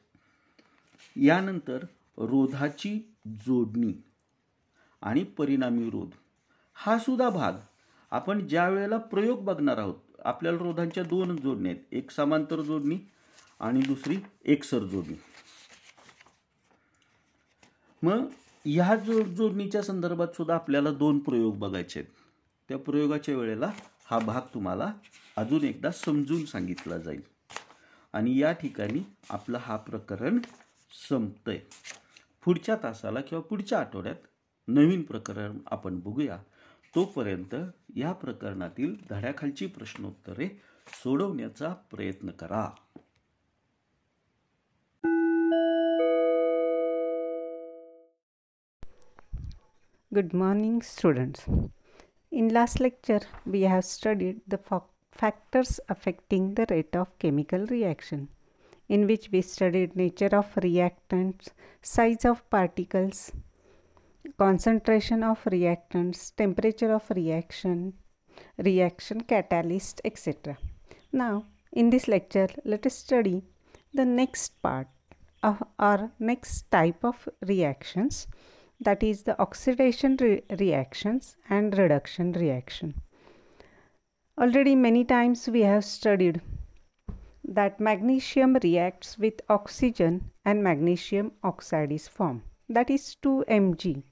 यानंतर 1.16 1.85
रोधाची 2.19 3.14
जोडणी 3.27 3.93
आणि 5.03 5.25
परिणामी 5.25 5.90
रोध. 5.90 6.11
हा 6.75 6.99
सुद्धा 6.99 7.29
भाग 7.31 7.53
आपण 8.11 8.47
ज्या 8.47 8.69
वेळेला 8.69 8.97
प्रयोग 8.97 9.45
बघणार 9.45 9.79
आहोत 9.79 10.21
आपल्याला 10.25 10.59
रोधांच्या 10.59 11.03
दोन 11.03 11.37
जोडण्या 11.37 11.73
आहेत. 11.73 11.83
एक 11.93 12.11
समांतर 12.11 12.61
जोडणी 12.61 12.99
आणि 13.61 13.81
दुसरी 13.81 14.16
एकसर 14.45 14.79
जोडणी. 14.79 15.14
मग 18.03 18.27
ह्या 18.65 18.97
जो 18.97 19.23
जोडणीच्या 19.23 19.83
संदर्भात 19.83 20.29
सुद्धा 20.37 20.55
आपल्याला 20.55 20.91
दोन 20.91 21.19
प्रयोग 21.19 21.59
बघायचे 21.59 22.01
आहेत. 22.01 22.13
त्या 22.69 22.79
प्रयोगाच्या 22.79 23.37
वेळेला 23.37 23.73
हा 24.05 24.19
भाग 24.19 24.41
तुम्हाला 24.55 24.93
अजून 25.37 25.65
एकदा 25.65 25.91
समजून 25.91 26.45
सांगितला 26.45 26.99
जाईल. 26.99 27.21
आणि 28.13 28.39
या 28.39 28.53
ठिकाणी 28.53 29.03
आपलं 29.31 29.59
हा 29.59 29.77
प्रकरण 29.77 30.39
संपतंय. 31.09 31.59
पुढच्या 32.45 32.77
तासाला 32.83 33.21
किंवा 33.21 33.43
पुढच्या 33.43 33.79
आठवड्यात 33.79 34.15
नवीन 34.69 35.03
प्रकरण 35.03 35.59
आपण 35.67 36.01
बघूया. 36.01 36.39
तोपर्यंत 36.95 37.55
या 37.97 38.13
प्रकरणातील 38.13 38.97
धड्याखालची 39.11 39.67
प्रश्नोत्तरे 39.67 40.49
सोडवण्याचा 41.05 41.69
प्रयत्न 41.69 42.31
करा. 42.31 42.71
Good 50.12 50.35
morning, 50.35 50.83
students. 50.83 51.46
In 52.33 52.49
last 52.49 52.81
lecture, 52.81 53.20
we 53.46 53.61
have 53.61 53.85
studied 53.85 54.40
the 54.44 54.59
fa- 54.59 54.83
factors 55.12 55.79
affecting 55.88 56.55
the 56.55 56.66
rate 56.68 56.96
of 56.96 57.16
chemical 57.20 57.64
reaction, 57.66 58.29
in 58.88 59.07
which 59.07 59.29
we 59.31 59.40
studied 59.40 59.94
nature 59.94 60.35
of 60.35 60.53
reactants, 60.57 61.51
size 61.81 62.25
of 62.25 62.42
particles, 62.51 63.31
concentration 64.37 65.23
of 65.23 65.44
reactants, 65.44 66.35
temperature 66.35 66.92
of 66.92 67.09
reaction, 67.11 67.92
reaction 68.59 69.20
catalyst, 69.20 70.01
etc. 70.05 70.59
Now, 71.12 71.44
in 71.70 71.90
this 71.90 72.09
lecture, 72.09 72.49
let 72.64 72.85
us 72.85 72.96
study 72.96 73.44
the 73.94 74.07
next 74.07 74.61
part 74.61 74.88
of 75.44 75.62
our 75.79 76.11
next 76.18 76.68
type 76.68 77.05
of 77.05 77.29
reactions 77.46 78.27
that 78.81 79.03
is 79.03 79.23
the 79.25 79.38
oxidation 79.40 80.16
re- 80.21 80.43
reactions 80.59 81.37
and 81.49 81.77
reduction 81.77 82.33
reaction. 82.33 82.95
Already 84.38 84.75
many 84.75 85.05
times 85.05 85.49
we 85.49 85.61
have 85.61 85.85
studied 85.85 86.40
that 87.45 87.79
magnesium 87.79 88.57
reacts 88.62 89.19
with 89.19 89.40
oxygen 89.49 90.31
and 90.45 90.62
magnesium 90.62 91.33
oxide 91.43 91.93
is 91.93 92.09
formed. 92.09 92.43
That 92.69 92.88
is 92.88 93.16
2Mg 93.23 94.03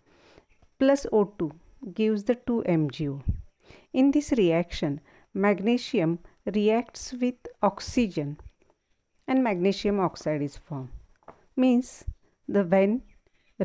plus 0.78 1.06
O2 1.12 1.52
gives 1.94 2.24
the 2.24 2.36
2MgO. 2.36 3.22
In 3.92 4.10
this 4.10 4.32
reaction, 4.32 5.00
magnesium 5.32 6.18
reacts 6.44 7.12
with 7.12 7.36
oxygen 7.62 8.38
and 9.26 9.42
magnesium 9.42 9.98
oxide 10.00 10.42
is 10.42 10.56
formed. 10.56 10.90
Means 11.56 12.04
the 12.46 12.64
when 12.64 13.02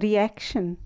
reaction 0.02 0.78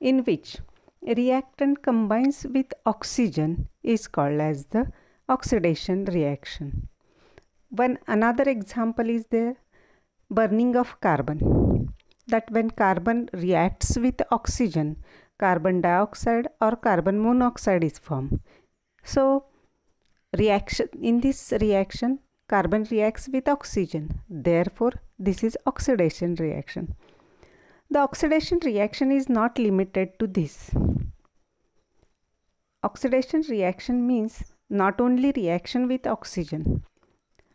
in 0.00 0.24
which 0.24 0.58
reactant 1.02 1.82
combines 1.82 2.44
with 2.44 2.72
oxygen 2.86 3.68
is 3.82 4.08
called 4.08 4.40
as 4.40 4.66
the 4.66 4.90
oxidation 5.28 6.04
reaction. 6.06 6.88
One 7.68 7.98
another 8.06 8.44
example 8.48 9.08
is 9.08 9.26
there 9.26 9.56
burning 10.30 10.76
of 10.76 11.00
carbon 11.00 11.94
that 12.26 12.50
when 12.50 12.70
carbon 12.70 13.28
reacts 13.32 13.96
with 13.96 14.20
oxygen 14.30 14.96
carbon 15.38 15.80
dioxide 15.80 16.48
or 16.60 16.76
carbon 16.76 17.20
monoxide 17.22 17.84
is 17.84 17.98
formed. 17.98 18.40
So 19.02 19.44
reaction 20.36 20.88
in 21.00 21.20
this 21.20 21.52
reaction 21.60 22.20
carbon 22.48 22.86
reacts 22.90 23.28
with 23.32 23.48
oxygen 23.48 24.20
therefore 24.28 24.92
this 25.18 25.42
is 25.42 25.56
oxidation 25.66 26.34
reaction. 26.34 26.94
The 27.92 27.98
oxidation 27.98 28.60
reaction 28.64 29.10
is 29.10 29.28
not 29.28 29.58
limited 29.58 30.16
to 30.20 30.28
this. 30.28 30.70
Oxidation 32.84 33.42
reaction 33.48 34.06
means 34.06 34.44
not 34.68 35.00
only 35.00 35.32
reaction 35.34 35.88
with 35.88 36.06
oxygen. 36.06 36.84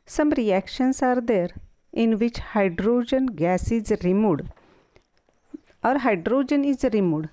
Some 0.05 0.31
reactions 0.31 1.01
are 1.01 1.21
there 1.21 1.51
in 1.93 2.19
which 2.19 2.39
hydrogen 2.39 3.27
gas 3.27 3.71
is 3.71 3.93
removed 4.03 4.49
or 5.81 5.99
hydrogen 5.99 6.65
is 6.65 6.83
removed. 6.91 7.29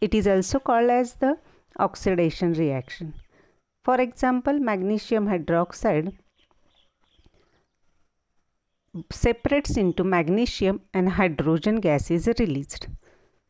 It 0.00 0.14
is 0.14 0.26
also 0.26 0.60
called 0.60 0.88
as 0.88 1.16
the 1.16 1.36
oxidation 1.78 2.54
reaction. 2.54 3.12
For 3.84 4.00
example, 4.00 4.58
magnesium 4.58 5.26
hydroxide 5.26 6.14
separates 9.10 9.76
into 9.76 10.04
magnesium 10.04 10.80
and 10.92 11.10
hydrogen 11.10 11.76
gas 11.80 12.10
is 12.10 12.28
released. 12.38 12.88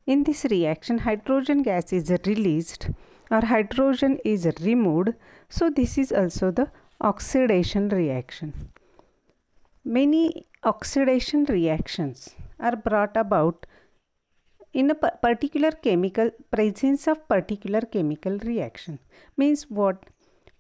In 0.07 0.25
this 0.25 0.45
reaction, 0.45 0.99
hydrogen 0.99 1.63
gas 1.63 1.93
is 1.93 2.11
released 2.27 2.91
or 3.31 3.41
hydrogen 3.43 4.19
is 4.25 4.47
removed. 4.61 5.11
So, 5.49 5.71
this 5.71 5.97
is 5.99 6.13
also 6.13 6.51
the 6.51 6.71
oxidation 7.01 7.89
reaction. 7.89 8.71
Many 9.85 10.47
oxidation 10.63 11.45
reactions 11.45 12.31
are 12.59 12.77
brought 12.77 13.17
about 13.17 13.67
in 14.73 14.91
a 14.91 14.95
particular 14.95 15.71
chemical 15.71 16.31
presence 16.51 17.09
of 17.09 17.27
particular 17.29 17.81
chemical 17.81 18.39
reaction 18.39 18.99
means 19.37 19.65
what 19.69 20.05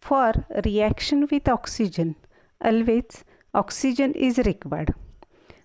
for 0.00 0.32
reaction 0.64 1.28
with 1.30 1.46
oxygen 1.48 2.16
always 2.60 3.24
oxygen 3.54 4.12
is 4.14 4.38
required. 4.38 4.94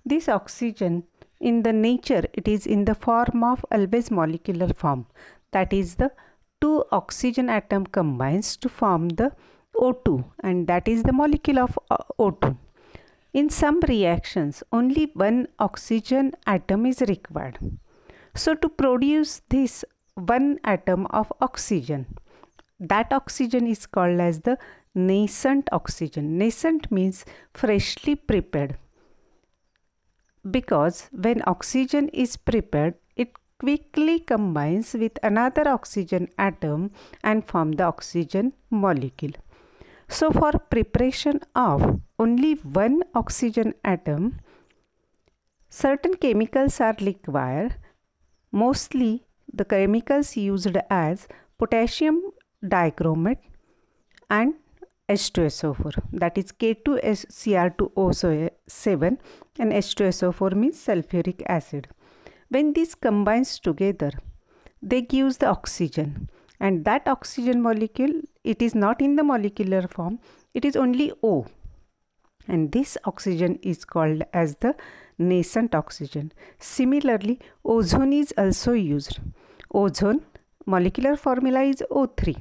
This 0.05 0.27
oxygen 0.29 1.03
in 1.39 1.63
the 1.63 1.73
nature 1.73 2.23
it 2.33 2.47
is 2.47 2.65
in 2.65 2.85
the 2.85 2.95
form 2.95 3.43
of 3.43 3.65
always 3.71 4.11
molecular 4.11 4.73
form. 4.73 5.05
That 5.51 5.73
is 5.73 5.95
the 5.95 6.11
two 6.61 6.83
oxygen 6.91 7.49
atom 7.49 7.85
combines 7.85 8.57
to 8.57 8.69
form 8.69 9.09
the 9.09 9.31
o2 9.75 10.23
and 10.41 10.67
that 10.67 10.87
is 10.87 11.03
the 11.03 11.11
molecule 11.13 11.59
of 11.59 11.77
uh, 11.91 11.97
o2 12.17 12.57
in 13.33 13.49
some 13.49 13.79
reactions 13.89 14.63
only 14.71 15.11
one 15.13 15.47
oxygen 15.59 16.31
atom 16.47 16.85
is 16.85 17.01
required. 17.01 17.57
So 18.33 18.55
to 18.55 18.69
produce 18.69 19.41
this 19.49 19.83
one 20.13 20.59
atom 20.63 21.05
of 21.07 21.31
oxygen 21.41 22.05
that 22.79 23.11
oxygen 23.11 23.67
is 23.67 23.85
called 23.85 24.19
as 24.19 24.41
the 24.41 24.57
nascent 24.95 25.69
oxygen 25.71 26.37
nascent 26.37 26.91
means 26.91 27.25
freshly 27.53 28.15
prepared 28.15 28.77
because 30.49 31.09
when 31.11 31.41
oxygen 31.47 32.07
is 32.09 32.37
prepared 32.37 32.95
it 33.15 33.33
quickly 33.59 34.19
combines 34.19 34.93
with 34.93 35.17
another 35.23 35.67
oxygen 35.67 36.27
atom 36.37 36.91
and 37.23 37.47
form 37.47 37.71
the 37.73 37.83
oxygen 37.83 38.53
molecule. 38.69 39.33
So 40.07 40.31
for 40.31 40.51
preparation 40.51 41.39
of 41.55 41.99
only 42.19 42.53
one 42.55 43.03
oxygen 43.15 43.73
atom, 43.83 44.39
certain 45.69 46.15
chemicals 46.15 46.79
are 46.79 46.95
required. 47.01 47.75
Mostly 48.51 49.25
the 49.51 49.65
chemicals 49.65 50.35
used 50.37 50.77
as 50.89 51.27
potassium 51.57 52.21
dichromate 52.63 53.39
and 54.29 54.53
H2SO4 55.07 56.01
that 56.13 56.35
is 56.37 56.51
K2Cr2O7 56.51 59.17
and 59.59 59.71
H2SO4 59.71 60.55
means 60.55 60.83
sulfuric 60.83 61.43
acid. 61.47 61.87
When 62.49 62.73
these 62.73 62.95
combines 62.95 63.59
together, 63.59 64.09
they 64.81 65.03
gives 65.03 65.37
the 65.37 65.45
oxygen 65.47 66.31
and 66.59 66.83
that 66.85 67.07
oxygen 67.07 67.61
molecule 67.61 68.21
it 68.43 68.63
is 68.63 68.73
not 68.73 68.99
in 69.01 69.15
the 69.15 69.23
molecular 69.23 69.87
form 69.87 70.17
it 70.55 70.65
is 70.65 70.75
only 70.75 71.11
O 71.21 71.45
and 72.47 72.71
this 72.71 72.97
oxygen 73.05 73.59
is 73.61 73.85
called 73.85 74.23
as 74.33 74.55
the 74.57 74.75
nascent 75.17 75.73
oxygen. 75.75 76.31
Similarly, 76.59 77.39
ozone 77.63 78.13
is 78.13 78.33
also 78.37 78.73
used. 78.73 79.19
Ozone 79.73 80.21
molecular 80.65 81.15
formula 81.15 81.61
is 81.61 81.81
O3. 81.91 82.35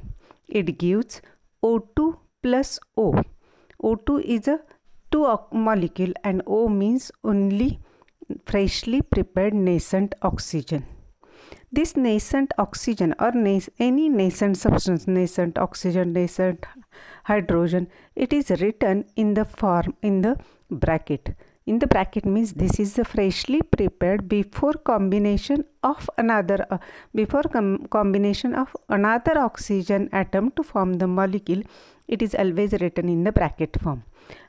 It 0.47 0.77
gives 0.77 1.21
O2 1.63 2.17
plus 2.45 2.79
O. 2.95 3.05
O2 3.83 4.21
is 4.35 4.47
a 4.47 4.59
two 5.11 5.25
molecule 5.51 6.13
and 6.23 6.43
O 6.45 6.67
means 6.69 7.11
only 7.23 7.79
freshly 8.45 9.01
prepared 9.01 9.55
nascent 9.55 10.13
oxygen. 10.21 10.85
This 11.71 11.95
nascent 11.97 12.53
oxygen 12.59 13.15
or 13.19 13.31
nas 13.31 13.69
any 13.79 14.09
nascent 14.09 14.57
substance, 14.57 15.07
nascent 15.07 15.57
oxygen, 15.57 16.13
nascent 16.13 16.65
hydrogen, 17.23 17.87
it 18.15 18.31
is 18.31 18.51
written 18.61 19.05
in 19.15 19.33
the 19.33 19.45
form 19.45 19.95
in 20.03 20.21
the 20.21 20.37
bracket. 20.69 21.35
In 21.65 21.79
the 21.79 21.87
bracket 21.87 22.25
means 22.25 22.53
this 22.53 22.79
is 22.79 22.99
freshly 23.11 23.61
prepared 23.63 24.29
before 24.29 24.73
combination 24.73 25.65
of 25.81 26.07
another 26.15 26.63
uh, 26.69 26.77
before 27.15 27.47
com 27.55 27.87
combination 27.97 28.53
of 28.53 28.75
another 28.87 29.39
oxygen 29.39 30.07
atom 30.13 30.51
to 30.51 30.61
form 30.61 30.93
the 31.03 31.07
molecule. 31.07 31.63
It 32.07 32.21
is 32.21 32.35
always 32.35 32.73
written 32.73 33.09
in 33.09 33.23
the 33.23 33.31
bracket 33.31 33.79
form, 33.81 34.03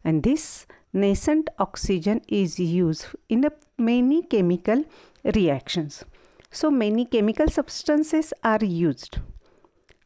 and 0.05 0.23
this 0.23 0.67
nascent 0.93 1.49
oxygen 1.59 2.21
is 2.29 2.59
used 2.59 3.07
in 3.29 3.49
many 3.79 4.23
chemical 4.23 4.85
reactions. 5.25 6.05
So 6.51 6.71
many 6.71 7.07
chemical 7.07 7.49
substances 7.49 8.33
are 8.45 8.65
used. 8.65 9.19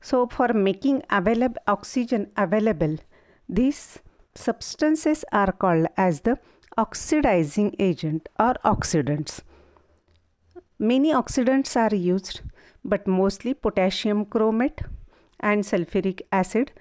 So 0.01 0.27
for 0.27 0.53
making 0.53 1.03
available 1.11 1.61
oxygen 1.67 2.31
available, 2.37 2.97
these 3.49 3.99
substances 4.35 5.25
are 5.33 5.53
called 5.53 5.87
as 5.97 6.21
the 6.21 6.39
oxidizing 6.79 7.75
agent 7.79 8.29
or 8.39 8.55
oxidants. 8.65 9.41
Many 10.79 11.13
oxidants 11.13 11.77
are 11.77 11.95
used, 11.95 12.41
but 12.85 13.07
mostly 13.07 13.55
potassium 13.55 14.25
chromate 14.25 14.87
and 15.41 15.63
sulfuric 15.63 16.23
acid 16.33 16.73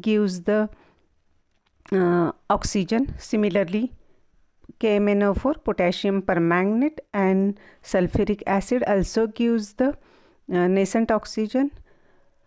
gives 0.00 0.42
the 0.42 0.68
uh, 1.92 2.32
oxygen. 2.50 3.14
Similarly, 3.18 3.92
KMnO4 4.80 5.64
potassium 5.64 6.22
permanganate 6.22 7.00
and 7.12 7.58
sulfuric 7.82 8.42
acid 8.46 8.82
also 8.86 9.26
gives 9.26 9.74
the 9.74 9.96
uh, 10.52 10.66
nascent 10.66 11.10
oxygen. 11.10 11.70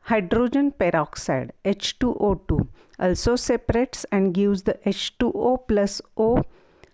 Hydrogen 0.01 0.71
peroxide 0.71 1.51
H2O2 1.65 2.67
also 2.99 3.35
separates 3.35 4.05
and 4.11 4.33
gives 4.33 4.63
the 4.63 4.79
H2O 4.85 5.67
plus 5.67 6.01
O 6.15 6.43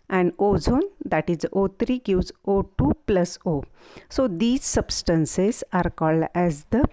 and 0.10 0.34
ozone 0.40 0.84
that 1.06 1.30
is 1.30 1.46
O3 1.54 2.04
gives 2.04 2.32
O2 2.48 2.94
plus 3.06 3.38
O. 3.46 3.64
So 4.10 4.28
these 4.28 4.66
substances 4.66 5.64
are 5.72 5.90
called 5.90 6.26
as 6.34 6.66
the 6.72 6.86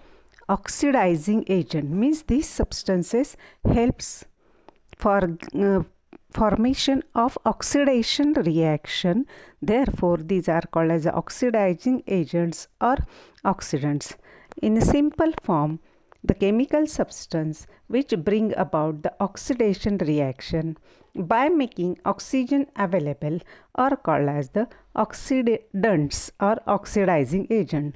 oxidizing 0.55 1.45
agent 1.47 1.89
means 1.89 2.23
these 2.23 2.49
substances 2.49 3.37
helps 3.63 4.25
for 4.97 5.19
uh, 5.55 5.83
formation 6.31 7.03
of 7.15 7.37
oxidation 7.45 8.33
reaction. 8.33 9.25
Therefore 9.61 10.17
these 10.17 10.49
are 10.49 10.67
called 10.73 10.91
as 10.91 11.07
oxidizing 11.07 12.03
agents 12.07 12.67
or 12.81 12.97
oxidants. 13.45 14.15
In 14.61 14.77
a 14.77 14.81
simple 14.81 15.33
form 15.41 15.79
the 16.23 16.35
chemical 16.35 16.85
substance 16.85 17.65
which 17.87 18.13
bring 18.25 18.53
about 18.55 19.01
the 19.03 19.13
oxidation 19.19 19.97
reaction 19.97 20.77
by 21.15 21.47
making 21.49 21.97
oxygen 22.05 22.67
available 22.75 23.39
are 23.75 23.95
called 23.95 24.29
as 24.29 24.49
the 24.49 24.67
oxidants 24.95 26.29
or 26.39 26.57
oxidizing 26.67 27.47
agent 27.49 27.95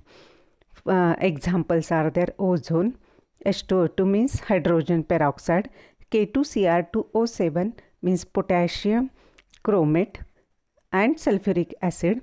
uh, 0.86 1.16
examples 1.20 1.92
are 1.92 2.10
there 2.10 2.34
ozone 2.38 2.98
H2O2 3.46 4.08
means 4.08 4.40
hydrogen 4.40 5.04
peroxide 5.04 5.70
K2Cr2O7 6.12 7.74
means 8.02 8.24
potassium 8.26 9.10
chromate 9.64 10.18
and 10.92 11.16
sulfuric 11.18 11.74
acid. 11.82 12.22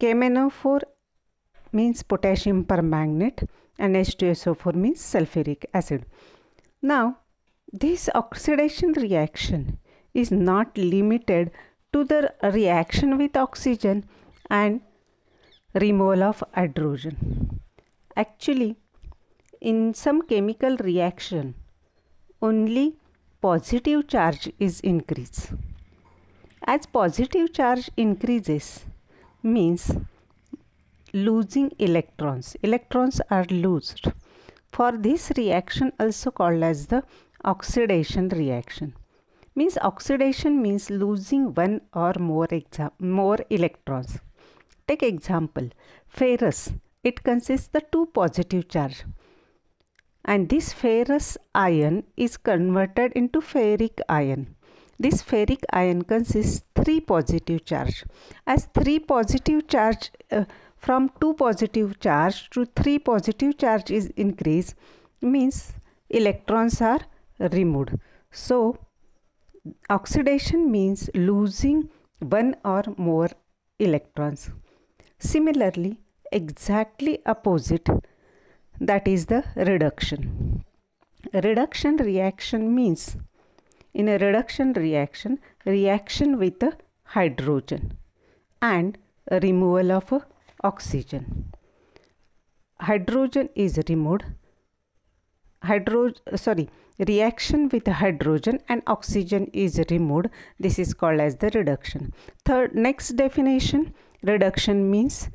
KMnO4 0.00 0.80
means 1.72 2.02
potassium 2.02 2.64
permanganate 2.64 3.48
and 3.78 3.96
H2SO4 3.96 4.74
means 4.74 5.00
sulfuric 5.00 5.64
acid. 5.74 6.06
Now, 6.80 7.18
this 7.72 8.08
oxidation 8.14 8.92
reaction 8.92 9.78
is 10.14 10.30
not 10.30 10.76
limited 10.76 11.50
to 11.92 12.04
the 12.04 12.32
reaction 12.42 13.18
with 13.18 13.36
oxygen 13.36 14.04
and 14.50 14.80
removal 15.74 16.22
of 16.22 16.44
hydrogen. 16.54 17.41
Actually, 18.16 18.76
in 19.60 19.94
some 19.94 20.22
chemical 20.22 20.76
reaction, 20.78 21.54
only 22.40 22.96
positive 23.40 24.06
charge 24.08 24.52
is 24.58 24.80
increased. 24.80 25.52
As 26.64 26.86
positive 26.86 27.52
charge 27.52 27.90
increases 27.96 28.84
means 29.42 29.90
losing 31.12 31.72
electrons. 31.78 32.56
Electrons 32.62 33.20
are 33.30 33.46
lost. 33.50 34.08
For 34.72 34.92
this 34.92 35.32
reaction 35.36 35.92
also 35.98 36.30
called 36.30 36.62
as 36.62 36.86
the 36.86 37.02
oxidation 37.44 38.28
reaction. 38.28 38.94
Means 39.54 39.76
oxidation 39.78 40.62
means 40.62 40.88
losing 40.88 41.52
one 41.54 41.82
or 41.92 42.14
more, 42.18 42.48
more 42.98 43.38
electrons. 43.50 44.18
Take 44.86 45.02
example, 45.02 45.68
ferrous. 46.08 46.72
It 47.04 47.22
consists 47.22 47.68
the 47.68 47.80
two 47.80 48.06
positive 48.06 48.68
charge 48.68 49.04
and 50.24 50.48
this 50.48 50.72
ferrous 50.72 51.36
ion 51.54 52.04
is 52.16 52.36
converted 52.36 53.12
into 53.14 53.40
ferric 53.40 54.00
ion. 54.08 54.54
This 54.98 55.22
ferric 55.22 55.64
ion 55.72 56.02
consists 56.02 56.62
three 56.76 57.00
positive 57.00 57.64
charge. 57.64 58.04
As 58.46 58.66
three 58.66 59.00
positive 59.00 59.66
charge 59.66 60.12
uh, 60.30 60.44
from 60.76 61.10
two 61.20 61.34
positive 61.34 61.98
charge 61.98 62.50
to 62.50 62.66
three 62.66 62.98
positive 62.98 63.58
charge 63.58 63.90
is 63.90 64.06
increased 64.16 64.76
means 65.20 65.72
electrons 66.08 66.80
are 66.80 67.00
removed. 67.40 67.98
So 68.30 68.78
oxidation 69.90 70.70
means 70.70 71.10
losing 71.14 71.88
one 72.20 72.54
or 72.64 72.82
more 72.96 73.30
electrons. 73.78 74.50
Similarly, 75.18 76.01
exactly 76.32 77.20
opposite 77.26 77.88
that 78.80 79.06
is 79.06 79.26
the 79.26 79.44
reduction. 79.54 80.64
Reduction 81.32 81.96
reaction 81.96 82.74
means 82.74 83.16
in 83.94 84.08
a 84.08 84.18
reduction 84.18 84.72
reaction, 84.72 85.38
reaction 85.64 86.38
with 86.38 86.58
the 86.60 86.76
hydrogen 87.04 87.96
and 88.60 88.98
removal 89.30 89.92
of 89.92 90.12
oxygen. 90.64 91.52
Hydrogen 92.80 93.48
is 93.54 93.78
removed. 93.88 94.24
Hydro 95.62 96.12
sorry 96.34 96.68
reaction 96.98 97.68
with 97.68 97.86
hydrogen 97.86 98.58
and 98.68 98.82
oxygen 98.86 99.48
is 99.52 99.80
removed. 99.90 100.28
This 100.58 100.78
is 100.78 100.92
called 100.94 101.20
as 101.20 101.36
the 101.36 101.50
reduction. 101.54 102.12
Third 102.44 102.74
next 102.74 103.10
definition 103.10 103.94
reduction 104.24 104.90
means 104.90 105.28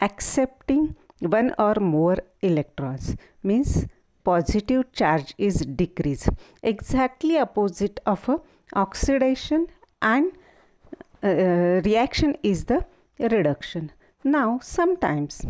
accepting 0.00 0.96
one 1.20 1.54
or 1.58 1.74
more 1.80 2.18
electrons 2.42 3.16
means 3.42 3.86
positive 4.24 4.92
charge 4.92 5.34
is 5.38 5.56
decreased. 5.60 6.28
Exactly 6.62 7.38
opposite 7.38 8.00
of 8.06 8.28
a 8.28 8.40
oxidation 8.74 9.66
and 10.02 10.32
uh, 11.22 11.80
reaction 11.84 12.36
is 12.42 12.64
the 12.64 12.84
reduction. 13.18 13.90
Now 14.22 14.60
sometimes 14.62 15.44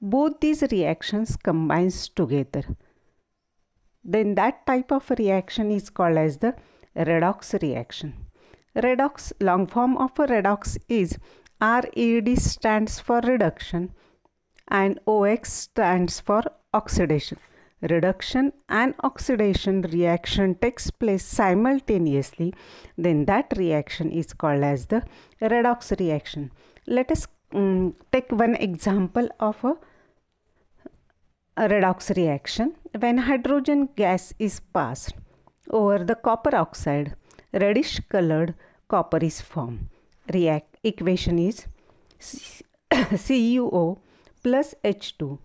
both 0.00 0.40
these 0.40 0.62
reactions 0.70 1.36
combines 1.36 2.08
together. 2.08 2.64
Then 4.04 4.34
that 4.36 4.66
type 4.66 4.92
of 4.92 5.10
reaction 5.18 5.70
is 5.70 5.90
called 5.90 6.16
as 6.16 6.38
the 6.38 6.54
redox 6.96 7.60
reaction. 7.62 8.14
Redox 8.76 9.32
long 9.40 9.66
form 9.66 9.96
of 9.96 10.18
a 10.18 10.26
redox 10.26 10.78
is 10.88 11.18
red 11.60 12.38
stands 12.38 13.00
for 13.00 13.20
reduction 13.20 13.92
and 14.68 15.00
ox 15.06 15.52
stands 15.52 16.20
for 16.20 16.42
oxidation. 16.72 17.38
Reduction 17.80 18.52
and 18.68 18.94
oxidation 19.04 19.82
reaction 19.82 20.56
takes 20.56 20.90
place 20.90 21.24
simultaneously. 21.24 22.52
Then 22.96 23.24
that 23.26 23.52
reaction 23.56 24.10
is 24.10 24.32
called 24.32 24.64
as 24.64 24.86
the 24.86 25.04
redox 25.40 25.98
reaction. 25.98 26.50
Let 26.86 27.12
us 27.12 27.28
um, 27.52 27.94
take 28.12 28.32
one 28.32 28.56
example 28.56 29.28
of 29.38 29.62
a, 29.62 29.76
a 31.56 31.68
redox 31.68 32.14
reaction. 32.16 32.74
When 32.98 33.18
hydrogen 33.18 33.90
gas 33.94 34.34
is 34.38 34.60
passed 34.60 35.14
over 35.70 36.04
the 36.04 36.16
copper 36.16 36.56
oxide 36.56 37.14
reddish 37.52 38.00
colored 38.08 38.54
copper 38.88 39.18
is 39.18 39.40
formed. 39.40 39.88
React 40.32 40.67
equation 40.84 41.38
is 41.38 41.66
CuO 42.20 43.98
plus 44.42 44.74
H2 44.84 45.38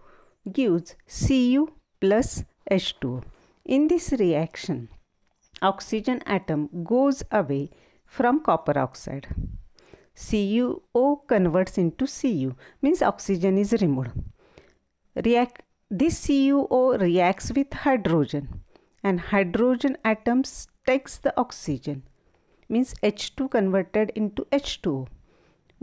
gives 0.52 0.96
Cu 1.08 1.72
plus 2.00 2.44
H2. 2.70 3.24
In 3.66 3.88
this 3.88 4.12
reaction, 4.12 4.90
oxygen 5.62 6.22
atom 6.26 6.70
goes 6.84 7.24
away 7.32 7.70
from 8.06 8.42
copper 8.42 8.78
oxide. 8.78 9.28
CuO 10.16 11.28
converts 11.28 11.78
into 11.78 12.06
Cu 12.06 12.56
means 12.82 13.02
oxygen 13.02 13.58
is 13.58 13.74
removed. 13.82 14.12
React 15.16 15.64
this 15.90 16.26
CuO 16.26 17.00
reacts 17.00 17.52
with 17.52 17.74
hydrogen 17.74 18.62
and 19.04 19.20
hydrogen 19.20 19.98
atoms 20.04 20.68
takes 20.88 21.18
the 21.18 21.34
oxygen 21.40 22.04
means 22.70 22.94
H2 23.04 23.52
converted 23.52 24.12
into 24.16 24.46
H2O. 24.52 25.08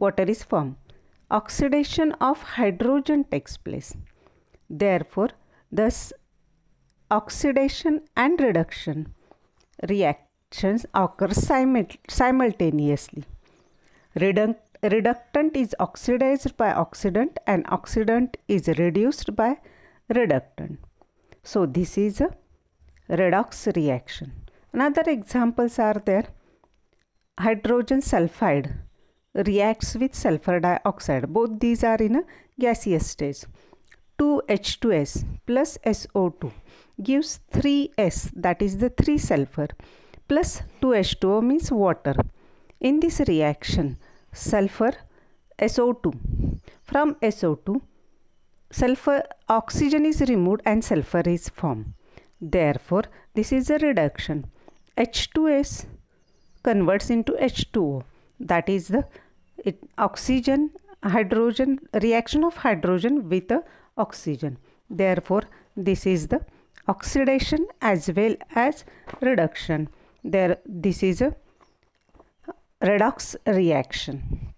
Water 0.02 0.26
is 0.34 0.42
formed. 0.42 0.76
Oxidation 1.30 2.12
of 2.28 2.42
hydrogen 2.56 3.24
takes 3.32 3.56
place. 3.56 3.90
Therefore, 4.68 5.30
Thus, 5.72 6.12
oxidation 7.10 8.00
and 8.16 8.40
reduction 8.40 9.14
reactions 9.88 10.84
occur 10.94 11.28
simultaneously. 12.08 13.24
Reduct 14.16 14.60
reductant 14.82 15.56
is 15.56 15.76
oxidized 15.78 16.56
by 16.56 16.72
oxidant 16.72 17.36
and 17.46 17.64
oxidant 17.66 18.34
is 18.48 18.66
reduced 18.66 19.36
by 19.36 19.58
reductant. 20.08 20.80
So 21.44 21.66
this 21.66 21.96
is 21.96 22.20
a 22.20 22.30
redox 23.08 23.76
reaction. 23.76 24.32
Another 24.72 25.02
examples 25.06 25.78
are 25.78 26.02
there. 26.04 26.26
Hydrogen 27.38 28.00
sulfide 28.00 28.72
reacts 29.34 29.94
with 29.94 30.14
sulfur 30.14 30.60
dioxide. 30.60 31.32
Both 31.32 31.58
these 31.60 31.84
are 31.84 31.96
in 31.96 32.16
a 32.16 32.24
gaseous 32.58 33.06
stage. 33.06 33.44
2H2S 34.18 35.24
plus 35.46 35.78
SO2 35.86 36.52
gives 37.02 37.40
3S 37.52 38.30
that 38.34 38.60
is 38.60 38.76
the 38.78 38.90
3 38.90 39.16
sulfur 39.16 39.68
plus 40.28 40.62
2H2O 40.82 41.42
means 41.42 41.72
water. 41.72 42.14
In 42.80 43.00
this 43.00 43.20
reaction 43.26 43.96
sulfur 44.32 44.92
SO2 45.58 46.60
from 46.82 47.14
SO2 47.16 47.80
sulfur 48.70 49.22
oxygen 49.48 50.04
is 50.04 50.20
removed 50.20 50.60
and 50.66 50.84
sulfur 50.84 51.22
is 51.24 51.48
formed. 51.48 51.94
Therefore 52.40 53.04
this 53.34 53.52
is 53.52 53.70
a 53.70 53.78
reduction. 53.78 54.46
H2S 54.98 55.86
converts 56.62 57.08
into 57.08 57.32
H2O 57.32 58.04
that 58.40 58.68
is 58.68 58.88
the 58.88 59.04
it, 59.64 59.78
oxygen 59.98 60.70
hydrogen 61.02 61.78
reaction 62.02 62.44
of 62.44 62.56
hydrogen 62.56 63.28
with 63.28 63.50
a 63.50 63.62
oxygen. 63.96 64.58
Therefore, 64.88 65.44
this 65.76 66.06
is 66.06 66.28
the 66.28 66.44
oxidation 66.88 67.66
as 67.80 68.10
well 68.14 68.34
as 68.54 68.84
reduction. 69.20 69.88
There, 70.24 70.58
this 70.66 71.02
is 71.02 71.20
a 71.22 71.34
redox 72.82 73.36
reaction. 73.46 74.54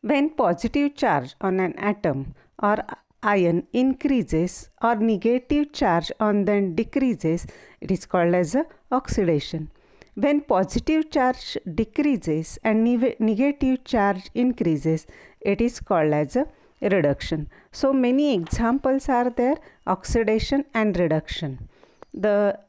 When 0.00 0.30
positive 0.30 0.94
charge 0.94 1.34
on 1.40 1.60
an 1.60 1.74
atom 1.78 2.34
or 2.62 2.78
ion 3.22 3.66
increases 3.72 4.68
or 4.82 4.96
negative 4.96 5.72
charge 5.72 6.12
on 6.20 6.44
them 6.44 6.74
decreases, 6.74 7.46
it 7.80 7.90
is 7.90 8.04
called 8.04 8.34
as 8.34 8.54
a 8.54 8.66
oxidation. 8.92 9.70
When 10.14 10.42
positive 10.42 11.10
charge 11.10 11.58
decreases 11.74 12.58
and 12.62 12.84
negative 12.84 13.84
charge 13.84 14.30
increases, 14.34 15.06
it 15.40 15.60
is 15.60 15.80
called 15.80 16.12
as 16.12 16.36
a 16.36 16.46
reduction. 16.80 17.48
So 17.72 17.92
many 17.92 18.34
examples 18.34 19.08
are 19.08 19.30
there 19.30 19.56
oxidation 19.86 20.64
and 20.72 20.96
reduction. 20.96 21.68
The 22.12 22.60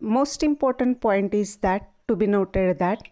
most 0.00 0.42
important 0.42 1.00
point 1.00 1.34
is 1.34 1.56
that 1.58 1.88
to 2.08 2.16
be 2.16 2.26
noted 2.26 2.78
that 2.80 3.02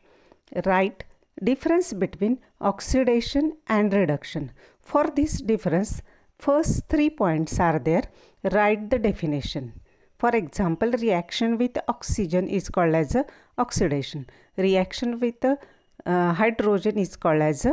right 0.66 1.04
difference 1.42 1.92
between 1.92 2.40
oxidation 2.60 3.56
and 3.68 3.92
reduction. 3.92 4.50
For 4.80 5.06
this 5.14 5.40
difference 5.40 6.02
first 6.38 6.88
three 6.88 7.10
points 7.10 7.60
are 7.60 7.78
there 7.78 8.04
write 8.52 8.90
the 8.90 8.98
definition. 8.98 9.79
For 10.20 10.30
example 10.36 10.90
reaction 11.02 11.56
with 11.56 11.78
oxygen 11.88 12.46
is 12.46 12.68
called 12.68 12.94
as 12.94 13.16
oxidation. 13.56 14.26
Reaction 14.58 15.18
with 15.18 15.42
uh, 15.44 16.32
hydrogen 16.34 16.98
is 16.98 17.16
called 17.16 17.40
as 17.40 17.66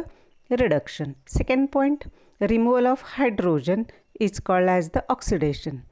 reduction. 0.50 1.16
Second 1.26 1.74
point, 1.74 2.06
removal 2.40 2.88
of 2.88 3.02
hydrogen 3.02 3.88
is 4.18 4.40
called 4.40 4.70
as 4.70 4.92
the 4.92 5.04
oxidation. 5.10 5.84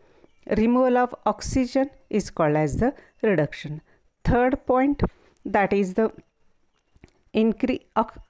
Removal 0.57 0.97
of 0.97 1.13
oxygen 1.25 1.89
is 2.09 2.29
called 2.29 2.55
as 2.55 2.77
the 2.77 2.93
reduction. 3.21 3.81
Third 4.23 4.65
point, 4.65 5.03
that 5.43 5.73
is 5.73 5.95
the 5.95 6.13
increase 7.33 7.81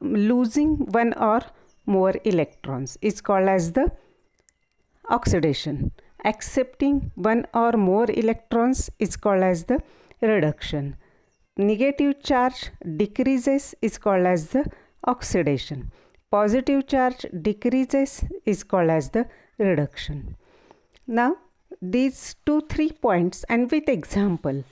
losing 0.01 0.77
one 1.01 1.13
or 1.13 1.41
more 1.85 2.15
electrons 2.23 2.97
is 3.03 3.21
called 3.21 3.47
as 3.47 3.73
the 3.73 3.91
oxidation. 5.11 5.91
Accepting 6.31 7.11
one 7.15 7.45
or 7.53 7.73
more 7.73 8.07
electrons 8.09 8.89
is 8.99 9.15
called 9.15 9.43
as 9.43 9.65
the 9.65 9.79
reduction. 10.21 10.95
Negative 11.57 12.21
charge 12.21 12.71
decreases 12.97 13.75
is 13.81 13.97
called 13.97 14.25
as 14.25 14.49
the 14.49 14.65
oxidation 15.07 15.91
positive 16.35 16.85
charge 16.91 17.25
decreases 17.47 18.13
is 18.45 18.63
called 18.63 18.89
as 18.89 19.09
the 19.15 19.25
reduction. 19.57 20.35
Now 21.07 21.31
these 21.81 22.35
two 22.45 22.61
three 22.71 22.91
points 23.07 23.45
and 23.55 23.71
with 23.71 23.89
example 23.97 24.63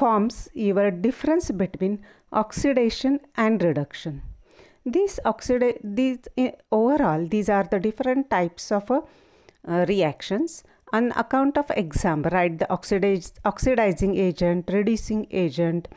forms 0.00 0.36
your 0.54 0.90
difference 0.90 1.50
between 1.50 1.94
oxidation 2.32 3.20
and 3.36 3.62
reduction. 3.68 4.22
These 4.84 5.18
oxida 5.30 5.70
these 5.82 6.18
uh, 6.44 6.50
overall 6.80 7.26
these 7.34 7.48
are 7.56 7.66
the 7.72 7.80
different 7.88 8.30
types 8.36 8.70
of 8.78 8.90
uh, 8.90 9.00
uh, 9.66 9.84
reactions 9.88 10.62
on 10.92 11.12
account 11.12 11.58
of 11.58 11.70
exam 11.76 12.22
write 12.32 12.58
the 12.58 12.70
oxidizing 12.70 14.16
agent 14.16 14.68
reducing 14.72 15.26
agent 15.30 15.88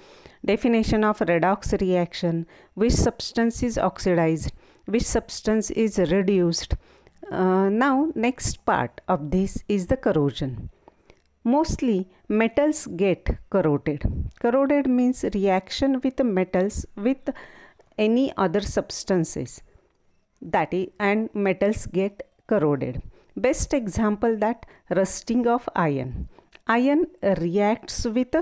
Definition 0.43 1.03
of 1.03 1.19
redox 1.19 1.79
reaction. 1.79 2.47
Which 2.73 2.93
substance 2.93 3.61
is 3.61 3.77
oxidized? 3.77 4.51
Which 4.85 5.03
substance 5.03 5.69
is 5.69 5.99
reduced? 5.99 6.75
Uh, 7.31 7.69
now 7.69 8.11
next 8.15 8.65
part 8.65 9.01
of 9.07 9.29
this 9.29 9.63
is 9.69 9.85
the 9.87 9.97
corrosion. 9.97 10.69
Mostly 11.43 12.09
metals 12.27 12.87
get 12.87 13.37
corroded. 13.51 14.31
Corroded 14.39 14.87
means 14.87 15.23
reaction 15.35 16.01
with 16.03 16.19
metals 16.23 16.87
with 16.95 17.29
any 17.99 18.33
other 18.35 18.61
substances 18.61 19.61
that 20.41 20.73
is 20.73 20.87
and 20.99 21.29
metals 21.35 21.85
get 21.85 22.27
corroded. 22.47 23.03
Best 23.35 23.73
example 23.73 24.37
that 24.37 24.65
rusting 24.89 25.47
of 25.47 25.67
iron. 25.75 26.29
Iron 26.67 27.07
reacts 27.21 28.05
with 28.05 28.35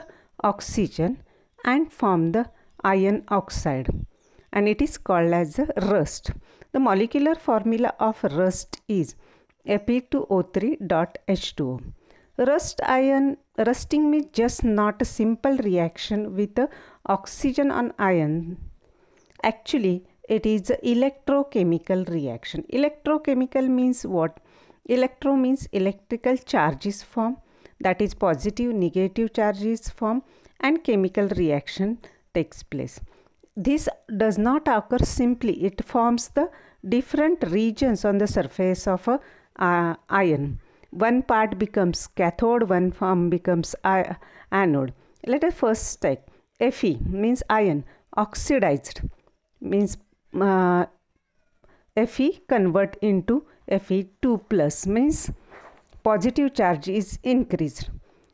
oxygen 0.44 1.22
and 1.64 1.94
form 1.94 2.32
the 2.32 2.50
iron 2.84 3.24
oxide 3.28 3.90
and 4.52 4.68
it 4.68 4.82
is 4.82 4.98
called 4.98 5.32
as 5.32 5.60
rust. 5.84 6.32
The 6.72 6.80
molecular 6.80 7.36
formula 7.36 7.94
of 8.00 8.24
rust 8.24 8.82
is 8.88 9.14
Fe2O3.H2O. 9.68 11.84
Rust 12.38 12.82
iron 12.84 13.38
rusting 13.58 14.10
means 14.10 14.30
just 14.32 14.64
not 14.64 15.02
a 15.02 15.06
simple 15.06 15.58
reaction 15.58 16.34
with 16.36 16.58
oxygen 17.06 17.70
on 17.70 17.94
iron. 18.00 18.58
Actually, 19.44 20.08
it 20.30 20.46
is 20.46 20.72
electrochemical 20.84 22.08
reaction 22.10 22.64
electrochemical 22.72 23.68
means 23.68 24.06
what 24.06 24.40
electro 24.96 25.36
means 25.36 25.68
electrical 25.72 26.38
charges 26.38 27.02
form 27.04 27.38
that 27.80 28.02
is 28.02 28.14
positive 28.14 28.74
negative 28.74 29.32
charges 29.34 29.90
form 29.90 30.22
and 30.60 30.84
chemical 30.84 31.28
reaction 31.42 31.98
takes 32.34 32.64
place. 32.64 33.00
This 33.56 33.88
does 34.18 34.38
not 34.38 34.68
occur 34.68 35.00
simply 35.00 35.54
it 35.64 35.84
forms 35.86 36.30
the 36.30 36.50
different 36.88 37.44
regions 37.50 38.04
on 38.06 38.18
the 38.18 38.28
surface 38.28 38.88
of 38.88 39.08
a 39.08 39.20
uh, 39.58 39.96
one 40.92 41.22
part 41.22 41.58
becomes 41.60 42.08
cathode 42.08 42.70
one 42.70 42.92
form 42.92 43.30
becomes 43.30 43.76
anode. 44.52 44.94
Let 45.28 45.44
us 45.44 45.54
first 45.54 46.02
take 46.02 46.20
fe 46.72 46.98
means 47.06 47.44
ion 47.50 47.84
oxidized 48.18 49.02
means 49.62 49.98
uh, 50.40 50.86
Fe 52.08 52.40
convert 52.48 52.96
into 53.02 53.46
Fe2 53.70 54.42
plus 54.50 54.88
means 54.88 55.32
positive 56.04 56.54
charge 56.54 56.88
is 56.88 57.20
increased 57.24 57.90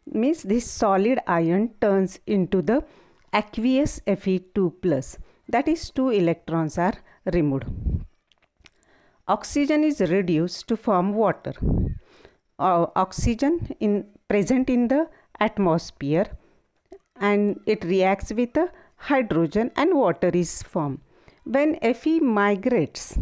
means 0.05 0.43
this 0.43 0.69
solid 0.69 1.19
ion 1.27 1.69
turns 1.81 2.19
into 2.25 2.61
the 2.61 2.83
aqueous 3.33 3.99
Fe2 4.07 4.73
plus 4.81 5.17
that 5.47 5.67
is 5.67 5.89
two 5.89 6.09
electrons 6.09 6.77
are 6.77 6.95
removed. 7.33 7.65
Oxygen 9.27 9.83
is 9.83 9.99
reduced 10.01 10.67
to 10.67 10.77
form 10.77 11.13
water. 11.13 11.53
Uh, 12.57 12.85
oxygen 12.95 13.75
in 13.79 14.05
present 14.27 14.69
in 14.69 14.87
the 14.87 15.07
atmosphere 15.39 16.27
and 17.19 17.59
it 17.65 17.83
reacts 17.83 18.31
with 18.31 18.57
hydrogen 18.95 19.71
and 19.75 19.93
water 19.93 20.29
is 20.33 20.63
formed. 20.63 20.99
When 21.43 21.77
Fe 21.93 22.19
migrates, 22.19 23.17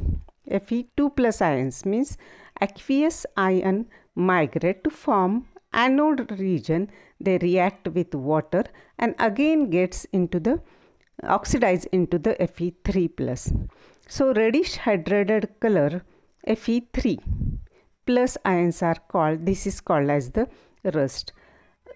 Fe2 0.50 1.16
plus 1.16 1.41
ions 1.41 1.86
means 1.86 2.18
aqueous 2.62 3.26
ion 3.38 3.86
migrate 4.16 4.84
to 4.84 4.89
form 4.89 5.48
anode 5.74 6.39
region 6.39 6.89
they 7.20 7.38
react 7.39 7.88
with 7.88 8.14
water 8.14 8.64
and 9.00 9.16
again 9.20 9.70
gets 9.70 10.06
into 10.12 10.39
the 10.39 10.60
oxidize 11.24 11.86
into 11.86 12.18
the 12.20 12.36
Fe3 12.36 13.16
plus. 13.16 13.54
So 14.08 14.34
reddish 14.34 14.78
hydrated 14.78 15.48
color 15.60 16.04
Fe3 16.48 17.20
plus 18.06 18.38
ions 18.44 18.82
are 18.82 18.98
called 19.08 19.46
this 19.46 19.66
is 19.66 19.80
called 19.80 20.10
as 20.10 20.32
the 20.32 20.48
rust. 20.94 21.32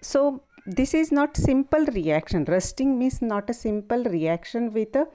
So 0.00 0.42
this 0.66 0.94
is 0.94 1.12
not 1.12 1.36
simple 1.36 1.84
reaction 1.86 2.44
rusting 2.44 2.98
means 2.98 3.20
not 3.20 3.50
a 3.50 3.54
simple 3.54 4.04
reaction 4.04 4.72
with 4.72 4.96
a 4.96 5.06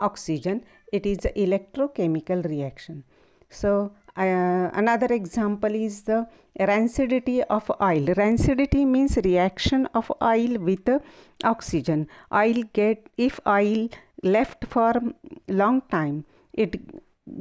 oxygen 0.00 0.64
it 0.92 1.06
is 1.06 1.18
electrochemical 1.36 2.44
reaction. 2.44 3.04
So 3.48 3.92
uh, 4.16 4.70
another 4.72 5.06
example 5.06 5.74
is 5.74 6.02
the 6.02 6.26
rancidity 6.60 7.42
of 7.48 7.70
oil. 7.80 8.06
Rancidity 8.22 8.86
means 8.86 9.16
reaction 9.16 9.86
of 9.94 10.12
oil 10.22 10.58
with 10.58 10.88
oxygen. 11.44 12.08
Oil 12.32 12.62
get 12.72 13.08
if 13.16 13.40
oil 13.46 13.88
left 14.22 14.66
for 14.66 14.92
long 15.48 15.80
time 15.90 16.24
it 16.52 16.76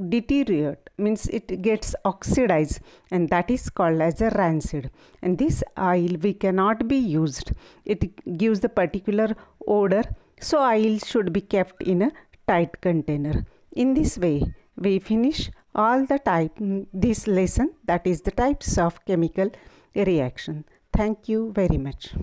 deteriorate 0.10 0.90
means 0.98 1.28
it 1.28 1.62
gets 1.62 1.96
oxidized 2.06 2.80
and 3.10 3.30
that 3.30 3.50
is 3.50 3.70
called 3.70 4.00
as 4.02 4.22
a 4.22 4.30
rancid. 4.32 4.90
And 5.22 5.38
this 5.38 5.64
oil 5.78 6.16
we 6.22 6.34
cannot 6.34 6.88
be 6.88 6.98
used. 6.98 7.52
It 7.86 8.38
gives 8.38 8.62
the 8.62 8.70
particular 8.70 9.36
odor 9.68 10.04
so 10.40 10.60
oil 10.60 10.98
should 11.00 11.34
be 11.34 11.42
kept 11.42 11.84
in 11.84 12.04
a 12.04 12.12
tight 12.48 12.82
container. 12.82 13.46
In 13.72 13.94
this 13.94 14.18
way, 14.18 14.54
we 14.76 15.00
finish 15.00 15.50
all 15.74 16.06
the 16.06 16.20
type 16.20 16.58
this 16.94 17.28
lesson 17.28 17.74
that 17.86 18.06
is 18.06 18.22
the 18.22 18.32
types 18.32 18.78
of 18.78 19.04
chemical 19.06 19.52
reaction. 19.96 20.66
Thank 20.94 21.30
you 21.30 21.52
very 21.54 21.78
much. 21.78 22.14